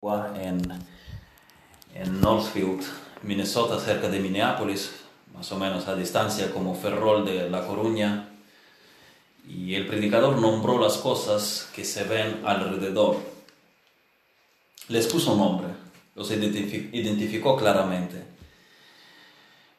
en, 0.00 0.60
Northfield, 2.20 2.84
Minnesota, 3.22 3.80
cerca 3.80 4.08
de 4.08 4.20
Minneapolis, 4.20 4.92
más 5.34 5.50
o 5.50 5.58
menos 5.58 5.88
a 5.88 5.96
distancia 5.96 6.52
como 6.52 6.76
Ferrol 6.76 7.24
de 7.24 7.50
La 7.50 7.66
Coruña. 7.66 8.28
Y 9.48 9.74
el 9.74 9.88
predicador 9.88 10.38
nombró 10.38 10.78
las 10.78 10.98
cosas 10.98 11.68
que 11.74 11.84
se 11.84 12.04
ven 12.04 12.42
alrededor. 12.44 13.16
Les 14.88 15.08
puso 15.08 15.34
nombre, 15.34 15.68
los 16.14 16.30
identificó 16.30 17.56
claramente. 17.56 18.22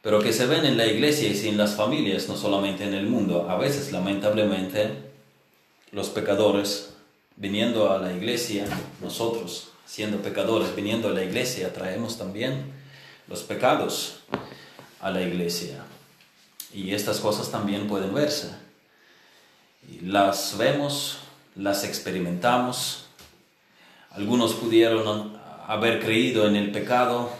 Pero 0.02 0.20
que 0.20 0.34
se 0.34 0.48
ven 0.48 0.66
en 0.66 0.76
la 0.76 0.88
iglesia 0.88 1.30
y 1.30 1.48
en 1.48 1.58
las 1.58 1.76
familias, 1.76 2.28
no 2.28 2.36
solamente 2.36 2.84
en 2.84 2.94
el 2.94 3.06
mundo. 3.06 3.50
A 3.50 3.58
veces, 3.58 3.94
lamentablemente, 3.94 5.12
los 5.92 6.10
pecadores 6.10 6.94
viniendo 7.38 7.92
a 7.92 8.00
la 8.00 8.12
iglesia, 8.12 8.66
nosotros 9.02 9.70
siendo 9.90 10.22
pecadores, 10.22 10.76
viniendo 10.76 11.10
a 11.10 11.12
la 11.12 11.24
iglesia, 11.24 11.74
traemos 11.74 12.16
también 12.16 12.72
los 13.28 13.42
pecados 13.42 14.20
a 15.02 15.10
la 15.10 15.24
iglesia. 15.24 15.84
Y 16.72 16.94
estas 16.94 17.20
cosas 17.20 17.50
también 17.50 17.88
pueden 17.88 18.14
verse. 18.14 18.52
Las 20.04 20.56
vemos, 20.60 21.18
las 21.56 21.84
experimentamos. 21.84 23.08
Algunos 24.12 24.54
pudieron 24.54 25.36
haber 25.66 26.00
creído 26.00 26.48
en 26.48 26.56
el 26.56 26.72
pecado. 26.72 27.32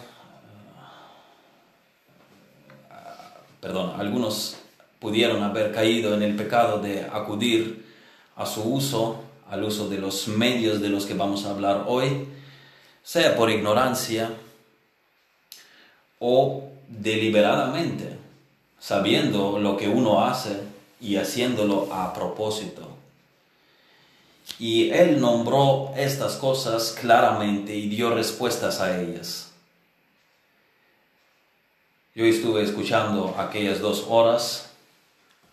Perdón, 3.60 3.94
algunos 3.96 4.56
pudieron 4.98 5.44
haber 5.44 5.70
caído 5.70 6.14
en 6.14 6.24
el 6.24 6.34
pecado 6.34 6.80
de 6.80 7.04
acudir 7.04 7.86
a 8.34 8.44
su 8.44 8.62
uso, 8.62 9.22
al 9.48 9.62
uso 9.62 9.88
de 9.88 9.98
los 9.98 10.26
medios 10.26 10.80
de 10.80 10.88
los 10.88 11.06
que 11.06 11.14
vamos 11.14 11.44
a 11.44 11.50
hablar 11.50 11.84
hoy 11.86 12.26
sea 13.02 13.36
por 13.36 13.50
ignorancia 13.50 14.30
o 16.18 16.70
deliberadamente, 16.88 18.16
sabiendo 18.78 19.58
lo 19.58 19.76
que 19.76 19.88
uno 19.88 20.24
hace 20.24 20.60
y 21.00 21.16
haciéndolo 21.16 21.92
a 21.92 22.12
propósito. 22.12 22.88
Y 24.58 24.90
él 24.90 25.20
nombró 25.20 25.92
estas 25.96 26.36
cosas 26.36 26.96
claramente 27.00 27.74
y 27.74 27.88
dio 27.88 28.14
respuestas 28.14 28.80
a 28.80 29.00
ellas. 29.00 29.52
Yo 32.14 32.24
estuve 32.24 32.62
escuchando 32.62 33.34
aquellas 33.38 33.80
dos 33.80 34.04
horas, 34.08 34.70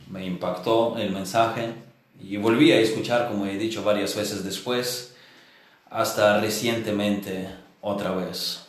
me 0.09 0.25
impactó 0.25 0.97
el 0.97 1.11
mensaje 1.11 1.73
y 2.19 2.37
volví 2.37 2.71
a 2.71 2.79
escuchar, 2.79 3.29
como 3.29 3.45
he 3.45 3.57
dicho 3.57 3.83
varias 3.83 4.15
veces 4.15 4.43
después, 4.43 5.13
hasta 5.89 6.39
recientemente 6.39 7.47
otra 7.81 8.11
vez. 8.11 8.61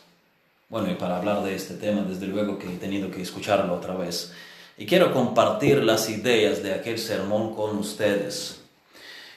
Bueno, 0.68 0.90
y 0.90 0.94
para 0.94 1.16
hablar 1.16 1.42
de 1.42 1.54
este 1.54 1.74
tema, 1.74 2.02
desde 2.02 2.26
luego 2.26 2.58
que 2.58 2.66
he 2.66 2.76
tenido 2.76 3.10
que 3.10 3.22
escucharlo 3.22 3.74
otra 3.74 3.94
vez. 3.94 4.32
Y 4.76 4.86
quiero 4.86 5.12
compartir 5.12 5.82
las 5.82 6.08
ideas 6.08 6.62
de 6.62 6.74
aquel 6.74 6.98
sermón 6.98 7.54
con 7.54 7.78
ustedes. 7.78 8.60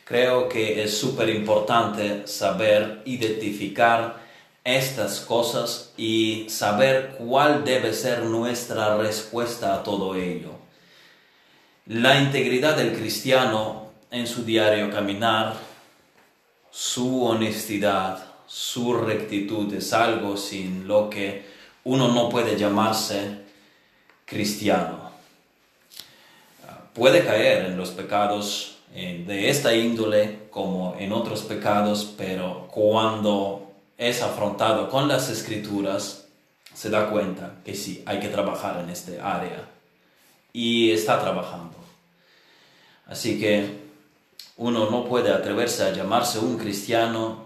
Creo 0.03 0.49
que 0.49 0.83
es 0.83 0.97
súper 0.97 1.29
importante 1.29 2.27
saber 2.27 3.01
identificar 3.05 4.19
estas 4.63 5.21
cosas 5.21 5.93
y 5.97 6.45
saber 6.49 7.15
cuál 7.17 7.63
debe 7.63 7.93
ser 7.93 8.23
nuestra 8.23 8.97
respuesta 8.97 9.73
a 9.73 9.83
todo 9.83 10.15
ello. 10.15 10.51
La 11.87 12.19
integridad 12.21 12.75
del 12.75 12.93
cristiano 12.93 13.91
en 14.11 14.27
su 14.27 14.43
diario 14.43 14.91
caminar 14.91 15.70
su 16.71 17.25
honestidad, 17.25 18.25
su 18.47 18.93
rectitud 18.93 19.73
es 19.73 19.93
algo 19.93 20.37
sin 20.37 20.87
lo 20.87 21.09
que 21.09 21.45
uno 21.83 22.07
no 22.07 22.29
puede 22.29 22.57
llamarse 22.57 23.41
cristiano. 24.25 25.11
Puede 26.93 27.23
caer 27.23 27.65
en 27.65 27.77
los 27.77 27.89
pecados 27.91 28.77
eh, 28.93 29.23
de 29.25 29.49
esta 29.49 29.73
índole 29.75 30.47
como 30.49 30.95
en 30.99 31.13
otros 31.13 31.41
pecados, 31.43 32.13
pero 32.17 32.67
cuando 32.69 33.71
es 33.97 34.21
afrontado 34.21 34.89
con 34.89 35.07
las 35.07 35.29
escrituras, 35.29 36.27
se 36.73 36.89
da 36.89 37.09
cuenta 37.09 37.55
que 37.63 37.75
sí, 37.75 38.03
hay 38.05 38.19
que 38.19 38.27
trabajar 38.27 38.81
en 38.81 38.89
este 38.89 39.19
área. 39.19 39.69
Y 40.53 40.91
está 40.91 41.21
trabajando. 41.21 41.77
Así 43.05 43.39
que 43.39 43.80
uno 44.57 44.89
no 44.89 45.05
puede 45.05 45.31
atreverse 45.31 45.83
a 45.83 45.91
llamarse 45.91 46.39
un 46.39 46.57
cristiano 46.57 47.45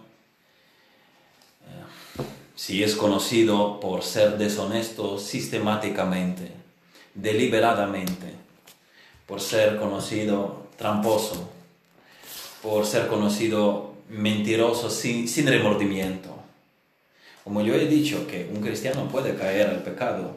eh, 1.62 2.24
si 2.56 2.84
es 2.84 2.96
conocido 2.96 3.80
por 3.80 4.04
ser 4.04 4.38
deshonesto 4.38 5.18
sistemáticamente, 5.18 6.52
deliberadamente, 7.14 8.34
por 9.26 9.40
ser 9.40 9.78
conocido 9.78 10.68
tramposo, 10.78 11.50
por 12.62 12.86
ser 12.86 13.08
conocido 13.08 13.94
mentiroso 14.10 14.90
sin, 14.90 15.28
sin 15.28 15.48
remordimiento. 15.48 16.36
Como 17.44 17.62
yo 17.62 17.76
he 17.76 17.86
dicho 17.86 18.28
que 18.28 18.50
un 18.52 18.62
cristiano 18.62 19.08
puede 19.08 19.36
caer 19.36 19.68
al 19.68 19.84
pecado, 19.84 20.36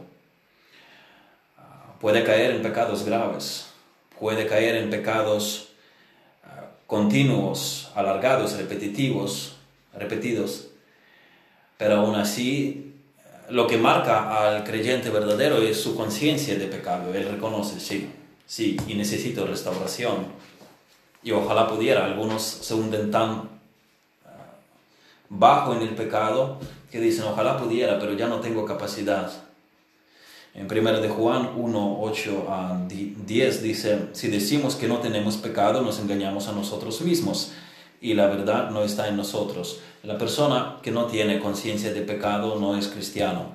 ah, 1.56 1.94
puede 2.00 2.22
caer 2.22 2.52
en 2.52 2.62
pecados 2.62 3.04
graves, 3.04 3.66
puede 4.18 4.46
caer 4.46 4.76
en 4.76 4.90
pecados 4.90 5.68
continuos, 6.88 7.90
alargados, 7.94 8.56
repetitivos, 8.56 9.56
repetidos, 9.92 10.68
pero 11.76 11.96
aún 11.96 12.14
así 12.14 12.94
lo 13.50 13.66
que 13.66 13.76
marca 13.76 14.46
al 14.48 14.64
creyente 14.64 15.10
verdadero 15.10 15.58
es 15.58 15.78
su 15.78 15.94
conciencia 15.94 16.58
de 16.58 16.66
pecado. 16.66 17.12
Él 17.12 17.28
reconoce, 17.28 17.78
sí, 17.78 18.10
sí, 18.46 18.78
y 18.86 18.94
necesito 18.94 19.46
restauración. 19.46 20.28
Y 21.22 21.32
ojalá 21.32 21.68
pudiera, 21.68 22.06
algunos 22.06 22.42
se 22.42 22.72
hunden 22.72 23.10
tan 23.10 23.50
ah, 24.24 24.56
bajo 25.28 25.74
en 25.74 25.82
el 25.82 25.94
pecado 25.94 26.58
que 26.90 27.00
dicen, 27.00 27.26
ojalá 27.26 27.58
pudiera, 27.58 27.98
pero 28.00 28.14
ya 28.14 28.28
no 28.28 28.40
tengo 28.40 28.64
capacidad. 28.64 29.30
En 30.58 30.66
1 30.66 31.00
de 31.00 31.08
Juan 31.08 31.52
1, 31.54 31.98
8 32.00 32.46
a 32.48 32.84
10 32.88 33.62
dice, 33.62 34.08
si 34.10 34.26
decimos 34.26 34.74
que 34.74 34.88
no 34.88 34.98
tenemos 34.98 35.36
pecado, 35.36 35.82
nos 35.82 36.00
engañamos 36.00 36.48
a 36.48 36.52
nosotros 36.52 37.00
mismos 37.00 37.52
y 38.00 38.14
la 38.14 38.26
verdad 38.26 38.70
no 38.70 38.82
está 38.82 39.06
en 39.06 39.16
nosotros. 39.16 39.78
La 40.02 40.18
persona 40.18 40.78
que 40.82 40.90
no 40.90 41.06
tiene 41.06 41.38
conciencia 41.38 41.92
de 41.92 42.00
pecado 42.00 42.58
no 42.58 42.76
es 42.76 42.88
cristiano. 42.88 43.52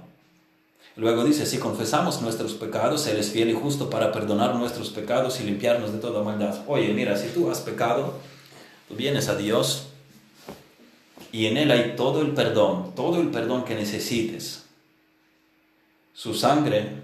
Luego 0.95 1.25
dice, 1.25 1.45
si 1.45 1.57
confesamos 1.57 2.21
nuestros 2.21 2.53
pecados, 2.53 3.05
Él 3.07 3.17
es 3.17 3.31
fiel 3.31 3.49
y 3.49 3.53
justo 3.53 3.89
para 3.89 4.13
perdonar 4.13 4.55
nuestros 4.55 4.89
pecados 4.89 5.41
y 5.41 5.43
limpiarnos 5.43 5.91
de 5.91 5.99
toda 5.99 6.23
maldad. 6.23 6.61
Oye, 6.67 6.93
mira, 6.93 7.17
si 7.17 7.27
tú 7.27 7.51
has 7.51 7.59
pecado, 7.59 8.13
tú 8.87 8.95
vienes 8.95 9.27
a 9.27 9.35
Dios 9.35 9.87
y 11.33 11.47
en 11.47 11.57
Él 11.57 11.69
hay 11.69 11.95
todo 11.97 12.21
el 12.21 12.29
perdón, 12.29 12.95
todo 12.95 13.19
el 13.19 13.27
perdón 13.27 13.65
que 13.65 13.75
necesites 13.75 14.62
su 16.13 16.33
sangre, 16.33 17.03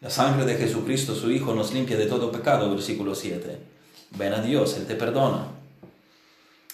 la 0.00 0.10
sangre 0.10 0.44
de 0.44 0.56
Jesucristo, 0.56 1.14
su 1.14 1.30
Hijo, 1.30 1.54
nos 1.54 1.72
limpia 1.72 1.96
de 1.96 2.06
todo 2.06 2.30
pecado, 2.30 2.70
versículo 2.70 3.14
7. 3.14 3.58
Ven 4.16 4.34
a 4.34 4.42
Dios, 4.42 4.76
Él 4.76 4.86
te 4.86 4.94
perdona. 4.94 5.48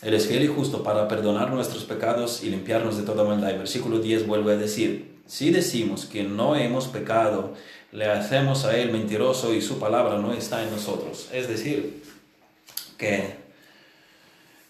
Él 0.03 0.15
es 0.15 0.27
fiel 0.27 0.45
y 0.45 0.49
justo 0.49 0.83
para 0.83 1.09
perdonar 1.09 1.51
nuestros 1.51 1.85
pecados 1.85 2.43
y 2.45 2.51
limpiarnos 2.51 2.97
de 2.97 3.03
toda 3.03 3.25
maldad. 3.25 3.51
Y 3.55 3.59
versículo 3.59 3.99
10 3.99 4.27
vuelve 4.27 4.53
a 4.53 4.57
decir, 4.57 5.19
si 5.27 5.51
decimos 5.51 6.07
que 6.07 6.23
no 6.23 6.55
hemos 6.55 6.87
pecado, 6.87 7.55
le 7.93 8.07
hacemos 8.07 8.65
a 8.65 8.77
Él 8.77 8.93
mentiroso 8.93 9.55
y 9.55 9.61
su 9.61 9.79
palabra 9.79 10.19
no 10.19 10.33
está 10.33 10.63
en 10.63 10.71
nosotros. 10.71 11.29
Es 11.33 11.49
decir, 11.49 12.03
que, 12.97 13.37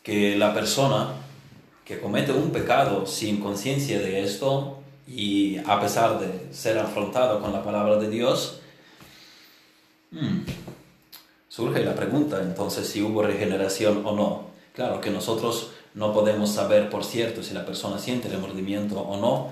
que 0.02 0.36
la 0.36 0.54
persona 0.54 1.14
que 1.84 1.98
comete 2.00 2.32
un 2.32 2.50
pecado 2.50 3.06
sin 3.06 3.40
conciencia 3.40 3.98
de 3.98 4.22
esto 4.22 4.78
y 5.08 5.56
a 5.66 5.80
pesar 5.80 6.20
de 6.20 6.52
ser 6.52 6.78
afrontado 6.78 7.40
con 7.40 7.52
la 7.52 7.64
palabra 7.64 7.96
de 7.96 8.10
Dios, 8.10 8.60
hmm, 10.10 10.40
surge 11.48 11.82
la 11.82 11.94
pregunta 11.94 12.40
entonces 12.42 12.86
si 12.86 13.02
hubo 13.02 13.22
regeneración 13.22 14.04
o 14.04 14.14
no. 14.14 14.48
Claro 14.74 15.00
que 15.00 15.10
nosotros 15.10 15.70
no 15.94 16.12
podemos 16.12 16.50
saber 16.50 16.90
por 16.90 17.04
cierto 17.04 17.42
si 17.42 17.54
la 17.54 17.64
persona 17.64 17.98
siente 17.98 18.28
remordimiento 18.28 19.00
o 19.00 19.16
no, 19.16 19.50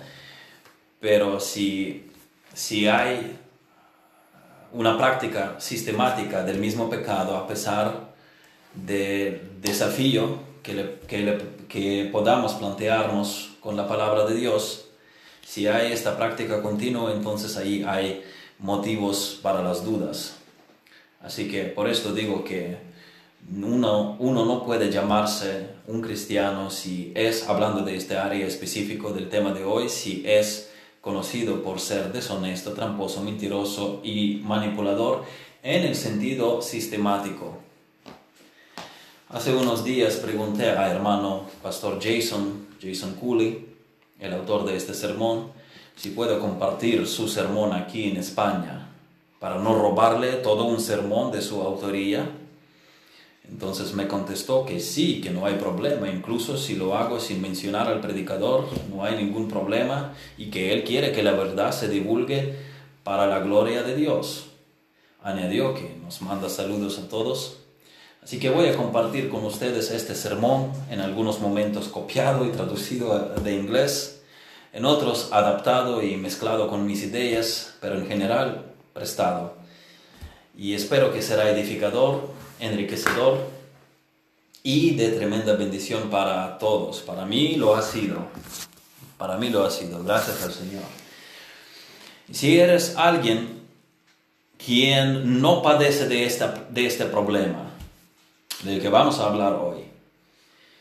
pero 1.00 1.40
si, 1.40 2.10
si 2.52 2.86
hay 2.86 3.38
una 4.72 4.98
práctica 4.98 5.56
sistemática 5.58 6.44
del 6.44 6.58
mismo 6.58 6.90
pecado 6.90 7.34
a 7.34 7.46
pesar 7.46 8.14
del 8.74 9.60
desafío 9.62 10.38
que, 10.62 10.98
que, 11.08 11.38
que 11.66 12.08
podamos 12.12 12.54
plantearnos 12.54 13.56
con 13.60 13.74
la 13.76 13.88
palabra 13.88 14.26
de 14.26 14.34
Dios, 14.34 14.85
si 15.46 15.68
hay 15.68 15.92
esta 15.92 16.16
práctica 16.16 16.60
continua, 16.60 17.12
entonces 17.12 17.56
ahí 17.56 17.84
hay 17.86 18.24
motivos 18.58 19.38
para 19.40 19.62
las 19.62 19.84
dudas. 19.84 20.36
Así 21.22 21.48
que 21.48 21.62
por 21.62 21.88
esto 21.88 22.12
digo 22.12 22.42
que 22.42 22.76
uno, 23.62 24.16
uno 24.18 24.44
no 24.44 24.64
puede 24.64 24.90
llamarse 24.90 25.68
un 25.86 26.02
cristiano 26.02 26.68
si 26.68 27.12
es, 27.14 27.48
hablando 27.48 27.82
de 27.82 27.94
este 27.94 28.16
área 28.16 28.44
específico 28.44 29.12
del 29.12 29.28
tema 29.28 29.52
de 29.52 29.64
hoy, 29.64 29.88
si 29.88 30.24
es 30.26 30.72
conocido 31.00 31.62
por 31.62 31.78
ser 31.78 32.12
deshonesto, 32.12 32.72
tramposo, 32.72 33.22
mentiroso 33.22 34.00
y 34.02 34.42
manipulador 34.44 35.22
en 35.62 35.84
el 35.84 35.94
sentido 35.94 36.60
sistemático. 36.60 37.56
Hace 39.28 39.54
unos 39.54 39.84
días 39.84 40.16
pregunté 40.16 40.70
a 40.70 40.90
hermano 40.90 41.46
pastor 41.62 42.00
Jason, 42.02 42.66
Jason 42.82 43.14
Cooley, 43.14 43.75
el 44.20 44.32
autor 44.32 44.64
de 44.64 44.76
este 44.76 44.94
sermón, 44.94 45.52
si 45.94 46.10
puedo 46.10 46.38
compartir 46.40 47.06
su 47.06 47.28
sermón 47.28 47.72
aquí 47.72 48.10
en 48.10 48.18
España 48.18 48.86
para 49.38 49.58
no 49.58 49.74
robarle 49.74 50.32
todo 50.32 50.64
un 50.64 50.80
sermón 50.80 51.30
de 51.30 51.42
su 51.42 51.62
autoría. 51.62 52.28
Entonces 53.48 53.94
me 53.94 54.08
contestó 54.08 54.64
que 54.64 54.80
sí, 54.80 55.20
que 55.20 55.30
no 55.30 55.46
hay 55.46 55.54
problema, 55.54 56.08
incluso 56.08 56.56
si 56.56 56.74
lo 56.74 56.96
hago 56.96 57.20
sin 57.20 57.40
mencionar 57.40 57.86
al 57.86 58.00
predicador, 58.00 58.66
no 58.92 59.04
hay 59.04 59.16
ningún 59.16 59.46
problema 59.46 60.14
y 60.36 60.50
que 60.50 60.72
él 60.72 60.82
quiere 60.82 61.12
que 61.12 61.22
la 61.22 61.32
verdad 61.32 61.70
se 61.70 61.88
divulgue 61.88 62.56
para 63.04 63.26
la 63.26 63.38
gloria 63.38 63.84
de 63.84 63.94
Dios. 63.94 64.46
Añadió 65.22 65.74
que 65.74 65.96
nos 66.02 66.22
manda 66.22 66.48
saludos 66.48 66.98
a 66.98 67.08
todos. 67.08 67.58
Así 68.26 68.40
que 68.40 68.50
voy 68.50 68.66
a 68.66 68.76
compartir 68.76 69.28
con 69.28 69.44
ustedes 69.44 69.92
este 69.92 70.16
sermón, 70.16 70.72
en 70.90 70.98
algunos 70.98 71.38
momentos 71.38 71.86
copiado 71.86 72.44
y 72.44 72.48
traducido 72.48 73.36
de 73.40 73.54
inglés, 73.54 74.20
en 74.72 74.84
otros 74.84 75.28
adaptado 75.30 76.02
y 76.02 76.16
mezclado 76.16 76.66
con 76.66 76.84
mis 76.88 77.04
ideas, 77.04 77.76
pero 77.80 77.94
en 77.96 78.08
general 78.08 78.64
prestado. 78.92 79.54
Y 80.58 80.74
espero 80.74 81.12
que 81.12 81.22
será 81.22 81.48
edificador 81.50 82.28
enriquecedor 82.58 83.46
y 84.64 84.96
de 84.96 85.10
tremenda 85.10 85.54
bendición 85.54 86.10
para 86.10 86.58
todos. 86.58 87.02
Para 87.02 87.26
mí 87.26 87.54
lo 87.54 87.76
ha 87.76 87.82
sido. 87.82 88.26
Para 89.18 89.36
mí 89.36 89.50
lo 89.50 89.64
ha 89.64 89.70
sido. 89.70 90.02
Gracias 90.02 90.42
al 90.42 90.52
Señor. 90.52 90.82
Si 92.32 92.58
eres 92.58 92.96
alguien 92.96 93.60
quien 94.58 95.40
no 95.40 95.62
padece 95.62 96.08
de, 96.08 96.26
esta, 96.26 96.66
de 96.70 96.86
este 96.86 97.04
problema 97.04 97.65
del 98.62 98.80
que 98.80 98.88
vamos 98.88 99.18
a 99.18 99.26
hablar 99.26 99.54
hoy, 99.54 99.84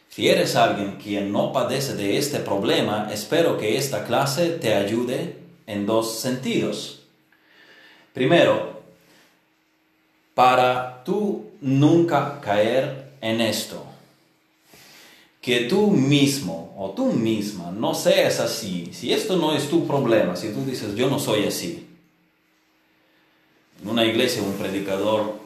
si 0.10 0.30
eres 0.30 0.56
alguien 0.56 0.98
quien 1.01 1.33
no 1.33 1.51
padece 1.51 1.95
de 1.95 2.18
este 2.18 2.39
problema, 2.39 3.10
espero 3.12 3.57
que 3.57 3.77
esta 3.77 4.06
clase 4.06 4.50
te 4.50 4.74
ayude 4.74 5.36
en 5.68 5.86
dos 5.86 6.19
sentidos. 6.19 7.01
Primero, 8.13 8.81
para 10.33 11.04
tú 11.04 11.51
nunca 11.60 12.39
caer 12.39 13.12
en 13.19 13.42
esto. 13.42 13.86
Que 15.42 15.62
tú 15.62 15.88
mismo 15.88 16.74
o 16.77 16.92
tú 16.92 17.07
misma 17.07 17.72
no 17.72 17.94
seas 17.94 18.39
así. 18.39 18.92
Si 18.94 19.12
esto 19.12 19.36
no 19.36 19.54
es 19.54 19.69
tu 19.69 19.86
problema, 19.86 20.36
si 20.36 20.54
tú 20.54 20.63
dices 20.66 20.95
yo 20.95 21.10
no 21.10 21.19
soy 21.19 21.45
así. 21.45 21.88
En 23.81 23.89
una 23.89 24.06
iglesia 24.06 24.42
un 24.42 24.54
predicador 24.54 25.45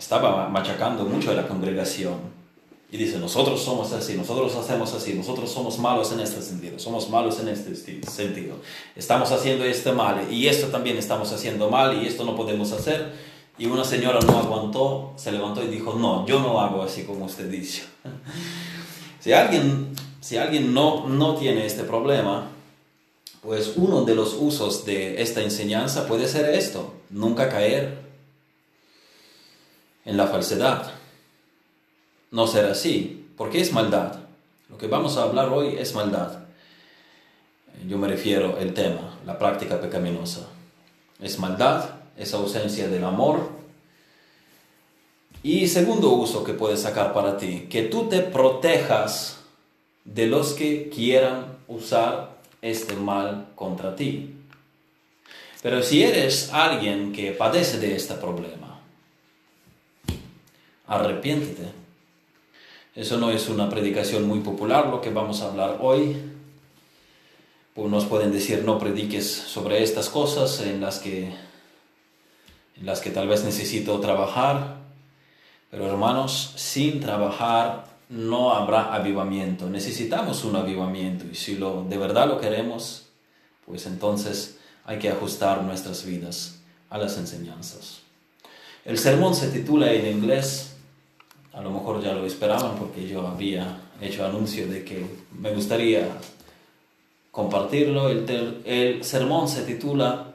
estaba 0.00 0.48
machacando 0.48 1.04
mucho 1.04 1.30
a 1.30 1.34
la 1.34 1.46
congregación 1.46 2.14
y 2.90 2.96
dice, 2.96 3.18
nosotros 3.18 3.62
somos 3.62 3.92
así, 3.92 4.14
nosotros 4.14 4.56
hacemos 4.56 4.92
así, 4.94 5.12
nosotros 5.12 5.50
somos 5.50 5.78
malos 5.78 6.10
en 6.10 6.20
este 6.20 6.40
sentido, 6.40 6.78
somos 6.78 7.08
malos 7.10 7.38
en 7.38 7.48
este 7.48 7.76
sentido. 7.76 8.56
Estamos 8.96 9.30
haciendo 9.30 9.64
este 9.64 9.92
mal 9.92 10.26
y 10.32 10.48
esto 10.48 10.68
también 10.68 10.96
estamos 10.96 11.30
haciendo 11.32 11.68
mal 11.70 12.02
y 12.02 12.06
esto 12.06 12.24
no 12.24 12.34
podemos 12.34 12.72
hacer 12.72 13.12
y 13.58 13.66
una 13.66 13.84
señora 13.84 14.18
no 14.26 14.38
aguantó, 14.38 15.12
se 15.16 15.30
levantó 15.30 15.62
y 15.62 15.68
dijo, 15.68 15.94
no, 15.94 16.26
yo 16.26 16.40
no 16.40 16.60
hago 16.60 16.82
así 16.82 17.04
como 17.04 17.26
usted 17.26 17.48
dice. 17.48 17.82
si 19.20 19.32
alguien, 19.34 19.92
si 20.20 20.38
alguien 20.38 20.72
no, 20.72 21.06
no 21.06 21.34
tiene 21.34 21.66
este 21.66 21.84
problema, 21.84 22.48
pues 23.42 23.74
uno 23.76 24.04
de 24.04 24.14
los 24.14 24.34
usos 24.34 24.86
de 24.86 25.20
esta 25.20 25.42
enseñanza 25.42 26.06
puede 26.08 26.26
ser 26.26 26.54
esto, 26.54 26.94
nunca 27.10 27.50
caer 27.50 28.09
en 30.04 30.16
la 30.16 30.26
falsedad. 30.26 30.92
No 32.30 32.46
ser 32.46 32.66
así, 32.66 33.28
porque 33.36 33.60
es 33.60 33.72
maldad. 33.72 34.20
Lo 34.68 34.78
que 34.78 34.86
vamos 34.86 35.16
a 35.16 35.24
hablar 35.24 35.48
hoy 35.48 35.76
es 35.78 35.94
maldad. 35.94 36.40
Yo 37.88 37.98
me 37.98 38.08
refiero 38.08 38.56
al 38.60 38.74
tema, 38.74 39.18
la 39.26 39.38
práctica 39.38 39.80
pecaminosa. 39.80 40.46
Es 41.20 41.38
maldad 41.38 41.90
esa 42.16 42.36
ausencia 42.36 42.88
del 42.88 43.04
amor. 43.04 43.50
Y 45.42 45.68
segundo 45.68 46.10
uso 46.10 46.44
que 46.44 46.52
puedes 46.52 46.80
sacar 46.80 47.14
para 47.14 47.36
ti, 47.38 47.66
que 47.70 47.82
tú 47.82 48.08
te 48.08 48.20
protejas 48.20 49.38
de 50.04 50.26
los 50.26 50.52
que 50.52 50.90
quieran 50.90 51.58
usar 51.66 52.36
este 52.62 52.94
mal 52.94 53.48
contra 53.54 53.96
ti. 53.96 54.34
Pero 55.62 55.82
si 55.82 56.02
eres 56.02 56.50
alguien 56.52 57.12
que 57.12 57.32
padece 57.32 57.78
de 57.78 57.96
este 57.96 58.14
problema, 58.14 58.69
arrepiéntete. 60.90 61.70
Eso 62.96 63.16
no 63.18 63.30
es 63.30 63.48
una 63.48 63.70
predicación 63.70 64.26
muy 64.26 64.40
popular 64.40 64.88
lo 64.88 65.00
que 65.00 65.10
vamos 65.10 65.40
a 65.40 65.46
hablar 65.46 65.78
hoy. 65.80 66.16
Pues 67.74 67.88
nos 67.88 68.04
pueden 68.04 68.32
decir 68.32 68.64
no 68.64 68.78
prediques 68.78 69.30
sobre 69.30 69.82
estas 69.84 70.08
cosas 70.08 70.60
en 70.60 70.80
las 70.80 70.98
que 70.98 71.32
en 72.76 72.86
las 72.86 73.00
que 73.00 73.10
tal 73.10 73.28
vez 73.28 73.44
necesito 73.44 74.00
trabajar, 74.00 74.78
pero 75.70 75.86
hermanos, 75.86 76.54
sin 76.56 76.98
trabajar 76.98 77.84
no 78.08 78.54
habrá 78.54 78.94
avivamiento. 78.94 79.68
Necesitamos 79.68 80.44
un 80.44 80.56
avivamiento 80.56 81.26
y 81.30 81.34
si 81.34 81.56
lo, 81.56 81.84
de 81.84 81.98
verdad 81.98 82.26
lo 82.26 82.40
queremos, 82.40 83.06
pues 83.66 83.86
entonces 83.86 84.56
hay 84.84 84.98
que 84.98 85.10
ajustar 85.10 85.62
nuestras 85.62 86.04
vidas 86.04 86.60
a 86.88 86.98
las 86.98 87.18
enseñanzas. 87.18 88.00
El 88.84 88.98
sermón 88.98 89.34
se 89.34 89.48
titula 89.48 89.92
en 89.92 90.06
inglés, 90.06 90.69
a 91.52 91.60
lo 91.60 91.70
mejor 91.70 92.02
ya 92.02 92.12
lo 92.12 92.26
esperaban 92.26 92.76
porque 92.76 93.06
yo 93.06 93.26
había 93.26 93.78
hecho 94.00 94.24
anuncio 94.24 94.66
de 94.66 94.84
que 94.84 95.04
me 95.38 95.52
gustaría 95.52 96.08
compartirlo. 97.30 98.08
El, 98.08 98.62
el 98.64 99.04
sermón 99.04 99.48
se 99.48 99.62
titula 99.62 100.34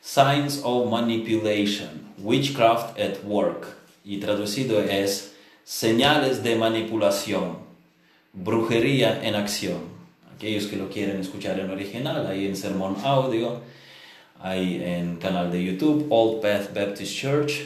Signs 0.00 0.62
of 0.64 0.90
Manipulation, 0.90 2.14
Witchcraft 2.18 2.98
at 2.98 3.24
Work, 3.24 3.66
y 4.04 4.18
traducido 4.18 4.80
es 4.80 5.34
Señales 5.62 6.42
de 6.42 6.56
manipulación, 6.56 7.58
brujería 8.32 9.22
en 9.22 9.36
acción. 9.36 9.78
Aquellos 10.34 10.66
que 10.66 10.76
lo 10.76 10.88
quieren 10.88 11.20
escuchar 11.20 11.60
en 11.60 11.70
original, 11.70 12.26
ahí 12.26 12.46
en 12.46 12.56
Sermón 12.56 12.96
Audio, 13.04 13.60
ahí 14.40 14.82
en 14.82 15.16
canal 15.16 15.52
de 15.52 15.62
YouTube, 15.62 16.06
Old 16.10 16.40
Path 16.40 16.74
Baptist 16.74 17.14
Church, 17.14 17.60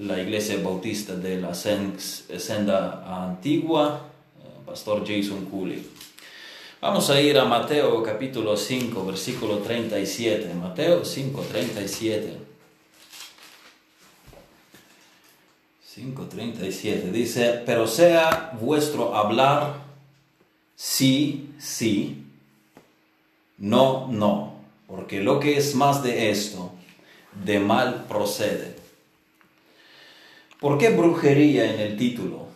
la 0.00 0.18
iglesia 0.18 0.56
bautista 0.62 1.14
de 1.14 1.38
la 1.40 1.52
senda 1.52 3.04
antigua, 3.22 4.00
eh, 4.42 4.46
Pastor 4.64 5.04
Jason 5.06 5.44
Cooley. 5.44 5.86
Vamos 6.80 7.10
a 7.10 7.20
ir 7.20 7.38
a 7.38 7.44
Mateo 7.44 8.02
capítulo 8.02 8.56
5, 8.56 9.04
versículo 9.04 9.58
37. 9.58 10.54
Mateo 10.54 11.04
5, 11.04 11.42
37. 11.42 12.38
5, 15.84 16.26
37. 16.30 17.12
Dice, 17.12 17.62
pero 17.66 17.86
sea 17.86 18.56
vuestro 18.58 19.14
hablar 19.14 19.74
sí, 20.74 21.50
sí, 21.58 22.24
no, 23.58 24.08
no, 24.08 24.54
porque 24.86 25.20
lo 25.20 25.38
que 25.38 25.58
es 25.58 25.74
más 25.74 26.02
de 26.02 26.30
esto, 26.30 26.72
de 27.44 27.60
mal 27.60 28.06
procede. 28.08 28.79
¿Por 30.60 30.76
qué 30.76 30.90
brujería 30.90 31.72
en 31.72 31.80
el 31.80 31.96
título? 31.96 32.48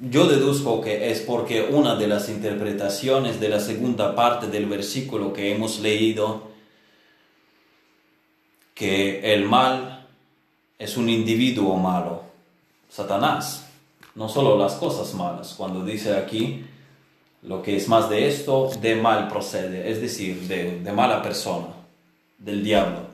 Yo 0.00 0.26
deduzco 0.26 0.80
que 0.80 1.12
es 1.12 1.20
porque 1.20 1.62
una 1.70 1.94
de 1.94 2.08
las 2.08 2.28
interpretaciones 2.28 3.38
de 3.38 3.48
la 3.48 3.60
segunda 3.60 4.16
parte 4.16 4.48
del 4.48 4.66
versículo 4.66 5.32
que 5.32 5.54
hemos 5.54 5.78
leído, 5.78 6.48
que 8.74 9.32
el 9.32 9.44
mal 9.44 10.08
es 10.76 10.96
un 10.96 11.08
individuo 11.08 11.76
malo, 11.76 12.24
Satanás, 12.90 13.68
no 14.16 14.28
solo 14.28 14.58
las 14.58 14.74
cosas 14.74 15.14
malas, 15.14 15.54
cuando 15.56 15.84
dice 15.84 16.16
aquí 16.16 16.64
lo 17.42 17.62
que 17.62 17.76
es 17.76 17.88
más 17.88 18.10
de 18.10 18.26
esto, 18.26 18.72
de 18.80 18.96
mal 18.96 19.28
procede, 19.28 19.88
es 19.88 20.00
decir, 20.00 20.48
de, 20.48 20.80
de 20.80 20.92
mala 20.92 21.22
persona, 21.22 21.68
del 22.38 22.64
diablo. 22.64 23.13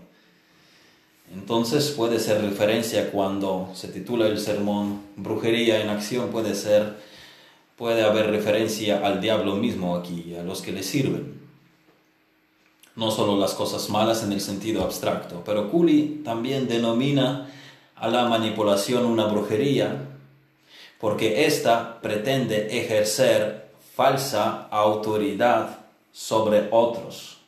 Entonces 1.33 1.91
puede 1.91 2.19
ser 2.19 2.43
referencia 2.43 3.11
cuando 3.13 3.71
se 3.75 3.89
titula 3.89 4.27
el 4.27 4.39
sermón 4.39 5.01
Brujería 5.17 5.81
en 5.81 5.89
acción, 5.89 6.31
puede 6.31 6.57
ser, 6.57 6.97
puede 7.77 8.03
haber 8.03 8.31
referencia 8.31 9.07
al 9.07 9.21
diablo 9.21 9.55
mismo 9.55 9.95
aquí, 9.95 10.35
a 10.35 10.43
los 10.43 10.61
que 10.61 10.73
le 10.73 10.83
sirven. 10.83 11.41
No 12.97 13.13
solo 13.13 13.39
las 13.39 13.55
cosas 13.55 13.89
malas 13.91 14.25
en 14.25 14.33
el 14.33 14.41
sentido 14.41 14.83
abstracto, 14.83 15.43
pero 15.45 15.71
Cooley 15.71 16.23
también 16.25 16.67
denomina 16.67 17.49
a 17.95 18.09
la 18.09 18.27
manipulación 18.27 19.05
una 19.05 19.27
brujería, 19.27 20.09
porque 20.99 21.47
ésta 21.47 22.01
pretende 22.03 22.77
ejercer 22.77 23.71
falsa 23.95 24.67
autoridad 24.71 25.79
sobre 26.13 26.69
otros. 26.73 27.40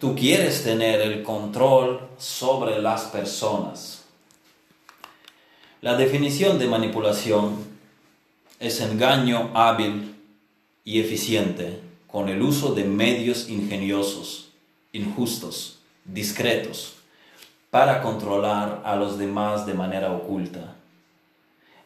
Tú 0.00 0.14
quieres 0.14 0.64
tener 0.64 1.02
el 1.02 1.22
control 1.22 2.00
sobre 2.16 2.80
las 2.80 3.02
personas. 3.02 4.04
La 5.82 5.94
definición 5.94 6.58
de 6.58 6.68
manipulación 6.68 7.66
es 8.58 8.80
engaño 8.80 9.50
hábil 9.52 10.14
y 10.84 11.00
eficiente 11.00 11.80
con 12.06 12.30
el 12.30 12.40
uso 12.40 12.74
de 12.74 12.84
medios 12.84 13.50
ingeniosos, 13.50 14.48
injustos, 14.94 15.80
discretos, 16.06 16.94
para 17.70 18.00
controlar 18.00 18.80
a 18.86 18.96
los 18.96 19.18
demás 19.18 19.66
de 19.66 19.74
manera 19.74 20.12
oculta. 20.12 20.76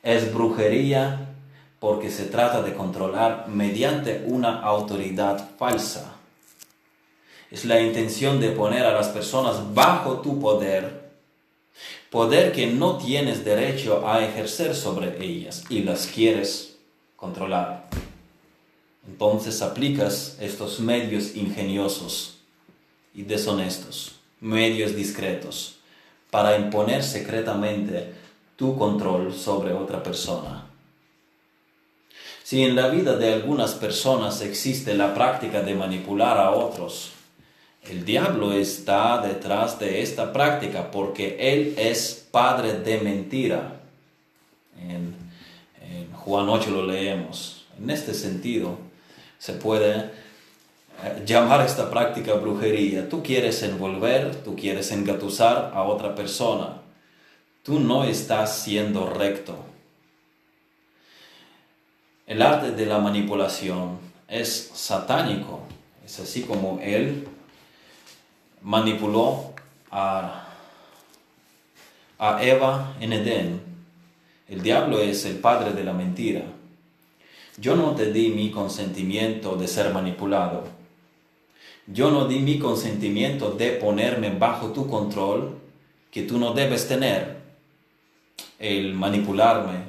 Es 0.04 0.32
brujería 0.32 1.34
porque 1.80 2.12
se 2.12 2.26
trata 2.26 2.62
de 2.62 2.74
controlar 2.74 3.48
mediante 3.48 4.24
una 4.28 4.60
autoridad 4.60 5.50
falsa. 5.58 6.13
Es 7.54 7.64
la 7.64 7.80
intención 7.80 8.40
de 8.40 8.50
poner 8.50 8.84
a 8.84 8.92
las 8.92 9.10
personas 9.10 9.72
bajo 9.74 10.18
tu 10.18 10.40
poder, 10.40 11.12
poder 12.10 12.50
que 12.50 12.66
no 12.66 12.98
tienes 12.98 13.44
derecho 13.44 14.08
a 14.08 14.24
ejercer 14.24 14.74
sobre 14.74 15.24
ellas 15.24 15.62
y 15.68 15.84
las 15.84 16.08
quieres 16.08 16.78
controlar. 17.14 17.88
Entonces 19.06 19.62
aplicas 19.62 20.36
estos 20.40 20.80
medios 20.80 21.36
ingeniosos 21.36 22.38
y 23.14 23.22
deshonestos, 23.22 24.16
medios 24.40 24.96
discretos, 24.96 25.76
para 26.32 26.58
imponer 26.58 27.04
secretamente 27.04 28.14
tu 28.56 28.76
control 28.76 29.32
sobre 29.32 29.72
otra 29.72 30.02
persona. 30.02 30.66
Si 32.42 32.64
en 32.64 32.74
la 32.74 32.88
vida 32.88 33.14
de 33.14 33.32
algunas 33.32 33.74
personas 33.74 34.40
existe 34.40 34.94
la 34.94 35.14
práctica 35.14 35.62
de 35.62 35.76
manipular 35.76 36.36
a 36.36 36.50
otros, 36.50 37.13
el 37.90 38.04
diablo 38.04 38.52
está 38.52 39.18
detrás 39.18 39.78
de 39.78 40.00
esta 40.00 40.32
práctica 40.32 40.90
porque 40.90 41.36
él 41.38 41.74
es 41.76 42.26
padre 42.30 42.78
de 42.80 43.00
mentira. 43.00 43.80
En, 44.80 45.14
Juan 46.14 46.48
8 46.48 46.70
lo 46.70 46.86
leemos. 46.86 47.66
En 47.78 47.90
este 47.90 48.14
sentido, 48.14 48.78
se 49.38 49.52
puede 49.52 49.96
eh, 49.96 51.22
llamar 51.26 51.60
esta 51.60 51.90
práctica 51.90 52.32
brujería. 52.32 53.10
Tú 53.10 53.22
quieres 53.22 53.62
envolver, 53.62 54.36
tú 54.36 54.56
quieres 54.56 54.90
engatusar 54.90 55.72
a 55.74 55.82
otra 55.82 56.14
persona. 56.14 56.80
Tú 57.62 57.78
no 57.78 58.04
estás 58.04 58.60
siendo 58.60 59.10
recto. 59.10 59.58
El 62.26 62.40
arte 62.40 62.70
de 62.70 62.86
la 62.86 62.98
manipulación 62.98 63.98
es 64.26 64.70
satánico. 64.72 65.60
Es 66.06 66.20
así 66.20 66.42
como 66.42 66.80
él 66.82 67.28
manipuló 68.64 69.52
a, 69.90 70.48
a 72.18 72.42
Eva 72.42 72.94
en 72.98 73.12
Edén. 73.12 73.60
El 74.48 74.62
diablo 74.62 74.98
es 74.98 75.24
el 75.26 75.36
padre 75.36 75.72
de 75.72 75.84
la 75.84 75.92
mentira. 75.92 76.42
Yo 77.58 77.76
no 77.76 77.94
te 77.94 78.10
di 78.10 78.30
mi 78.30 78.50
consentimiento 78.50 79.54
de 79.56 79.68
ser 79.68 79.92
manipulado. 79.92 80.64
Yo 81.86 82.10
no 82.10 82.26
di 82.26 82.40
mi 82.40 82.58
consentimiento 82.58 83.52
de 83.52 83.72
ponerme 83.72 84.30
bajo 84.30 84.68
tu 84.68 84.88
control 84.88 85.58
que 86.10 86.22
tú 86.22 86.38
no 86.38 86.54
debes 86.54 86.88
tener. 86.88 87.42
El 88.58 88.94
manipularme, 88.94 89.84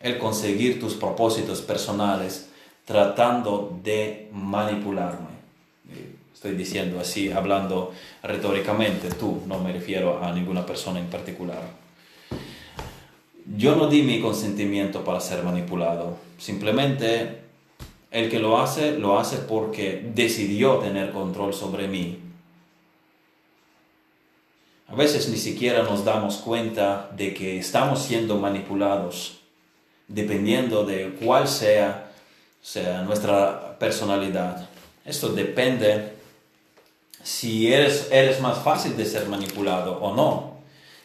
el 0.00 0.18
conseguir 0.18 0.80
tus 0.80 0.94
propósitos 0.94 1.62
personales 1.62 2.50
tratando 2.84 3.78
de 3.84 4.28
manipularme. 4.32 5.27
Estoy 6.38 6.54
diciendo 6.54 7.00
así, 7.00 7.32
hablando 7.32 7.92
retóricamente, 8.22 9.10
tú, 9.10 9.42
no 9.48 9.58
me 9.58 9.72
refiero 9.72 10.22
a 10.22 10.32
ninguna 10.32 10.64
persona 10.64 11.00
en 11.00 11.08
particular. 11.08 11.58
Yo 13.56 13.74
no 13.74 13.88
di 13.88 14.02
mi 14.02 14.20
consentimiento 14.20 15.02
para 15.02 15.18
ser 15.18 15.42
manipulado. 15.42 16.16
Simplemente 16.38 17.40
el 18.12 18.30
que 18.30 18.38
lo 18.38 18.60
hace, 18.60 18.96
lo 18.96 19.18
hace 19.18 19.38
porque 19.38 20.12
decidió 20.14 20.76
tener 20.76 21.10
control 21.10 21.52
sobre 21.54 21.88
mí. 21.88 22.20
A 24.86 24.94
veces 24.94 25.28
ni 25.30 25.38
siquiera 25.38 25.82
nos 25.82 26.04
damos 26.04 26.36
cuenta 26.36 27.10
de 27.16 27.34
que 27.34 27.58
estamos 27.58 28.00
siendo 28.00 28.38
manipulados, 28.38 29.40
dependiendo 30.06 30.84
de 30.84 31.16
cuál 31.20 31.48
sea, 31.48 32.12
sea 32.62 33.02
nuestra 33.02 33.76
personalidad. 33.80 34.68
Esto 35.04 35.30
depende 35.30 36.16
si 37.28 37.70
eres, 37.70 38.08
eres 38.10 38.40
más 38.40 38.64
fácil 38.64 38.96
de 38.96 39.04
ser 39.04 39.28
manipulado 39.28 39.98
o 40.00 40.14
no. 40.14 40.56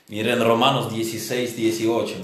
Miren 0.08 0.42
Romanos 0.42 0.90
16, 0.94 1.58
18. 1.58 2.16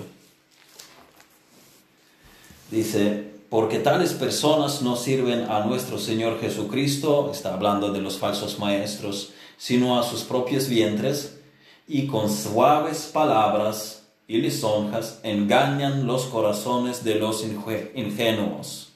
Dice, 2.71 3.33
porque 3.49 3.79
tales 3.79 4.13
personas 4.13 4.81
no 4.81 4.95
sirven 4.95 5.51
a 5.51 5.65
nuestro 5.65 5.99
Señor 5.99 6.39
Jesucristo, 6.39 7.29
está 7.33 7.53
hablando 7.53 7.91
de 7.91 7.99
los 7.99 8.17
falsos 8.17 8.57
maestros, 8.57 9.33
sino 9.57 9.99
a 9.99 10.03
sus 10.03 10.21
propios 10.21 10.69
vientres, 10.69 11.37
y 11.85 12.07
con 12.07 12.31
suaves 12.31 13.09
palabras 13.11 14.03
y 14.29 14.37
lisonjas 14.37 15.19
engañan 15.23 16.07
los 16.07 16.23
corazones 16.27 17.03
de 17.03 17.15
los 17.15 17.43
ingenuos. 17.43 18.93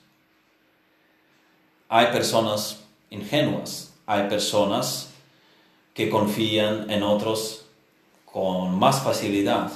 Hay 1.90 2.08
personas 2.08 2.80
ingenuas, 3.10 3.93
hay 4.06 4.28
personas 4.30 5.10
que 5.94 6.10
confían 6.10 6.90
en 6.90 7.04
otros 7.04 7.66
con 8.26 8.78
más 8.78 9.02
facilidad. 9.02 9.72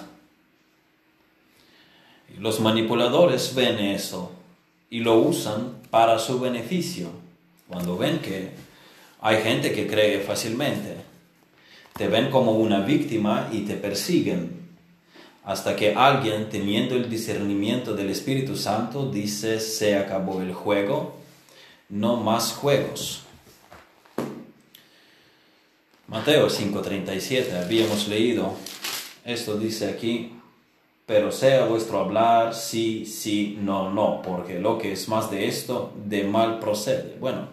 Los 2.40 2.60
manipuladores 2.60 3.56
ven 3.56 3.80
eso 3.80 4.32
y 4.90 5.00
lo 5.00 5.16
usan 5.20 5.78
para 5.90 6.20
su 6.20 6.40
beneficio. 6.40 7.10
Cuando 7.68 7.98
ven 7.98 8.20
que 8.20 8.52
hay 9.22 9.42
gente 9.42 9.74
que 9.74 9.88
cree 9.88 10.20
fácilmente, 10.22 10.96
te 11.94 12.08
ven 12.08 12.30
como 12.30 12.54
una 12.54 12.82
víctima 12.82 13.50
y 13.52 13.62
te 13.62 13.76
persiguen 13.76 14.58
hasta 15.44 15.76
que 15.78 15.96
alguien, 15.96 16.50
teniendo 16.50 16.96
el 16.96 17.10
discernimiento 17.10 17.94
del 17.96 18.10
Espíritu 18.10 18.58
Santo, 18.58 19.10
dice, 19.10 19.62
se 19.62 19.96
acabó 19.96 20.42
el 20.42 20.54
juego, 20.54 21.16
no 21.88 22.18
más 22.18 22.52
juegos. 22.52 23.24
Mateo 26.08 26.50
5:37, 26.50 27.52
habíamos 27.62 28.08
leído, 28.08 28.54
esto 29.26 29.58
dice 29.58 29.90
aquí, 29.90 30.32
pero 31.06 31.34
sea 31.34 31.66
vuestro 31.66 32.00
hablar 32.00 32.56
sí, 32.56 33.06
sí, 33.06 33.58
no, 33.60 33.92
no, 33.92 34.22
porque 34.22 34.58
lo 34.58 34.78
que 34.78 34.94
es 34.94 35.10
más 35.10 35.30
de 35.30 35.50
esto, 35.50 35.92
de 36.06 36.24
mal 36.24 36.60
procede. 36.60 37.18
Bueno, 37.20 37.50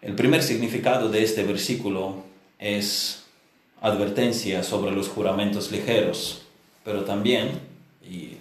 el 0.00 0.14
primer 0.14 0.42
significado 0.42 1.10
de 1.10 1.22
este 1.22 1.42
versículo 1.44 2.22
es 2.58 3.24
advertencia 3.82 4.62
sobre 4.62 4.92
los 4.92 5.08
juramentos 5.08 5.70
ligeros, 5.70 6.46
pero 6.82 7.04
también, 7.04 7.60
y 8.02 8.38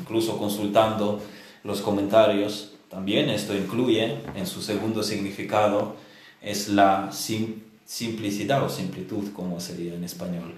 incluso 0.00 0.38
consultando 0.38 1.20
los 1.64 1.80
comentarios, 1.80 2.74
también 2.88 3.28
esto 3.28 3.52
incluye 3.52 4.18
en 4.36 4.46
su 4.46 4.62
segundo 4.62 5.02
significado, 5.02 5.96
es 6.42 6.68
la 6.68 7.10
simplicidad 7.12 8.62
o 8.62 8.68
simplitud, 8.68 9.32
como 9.32 9.60
sería 9.60 9.94
en 9.94 10.04
español, 10.04 10.54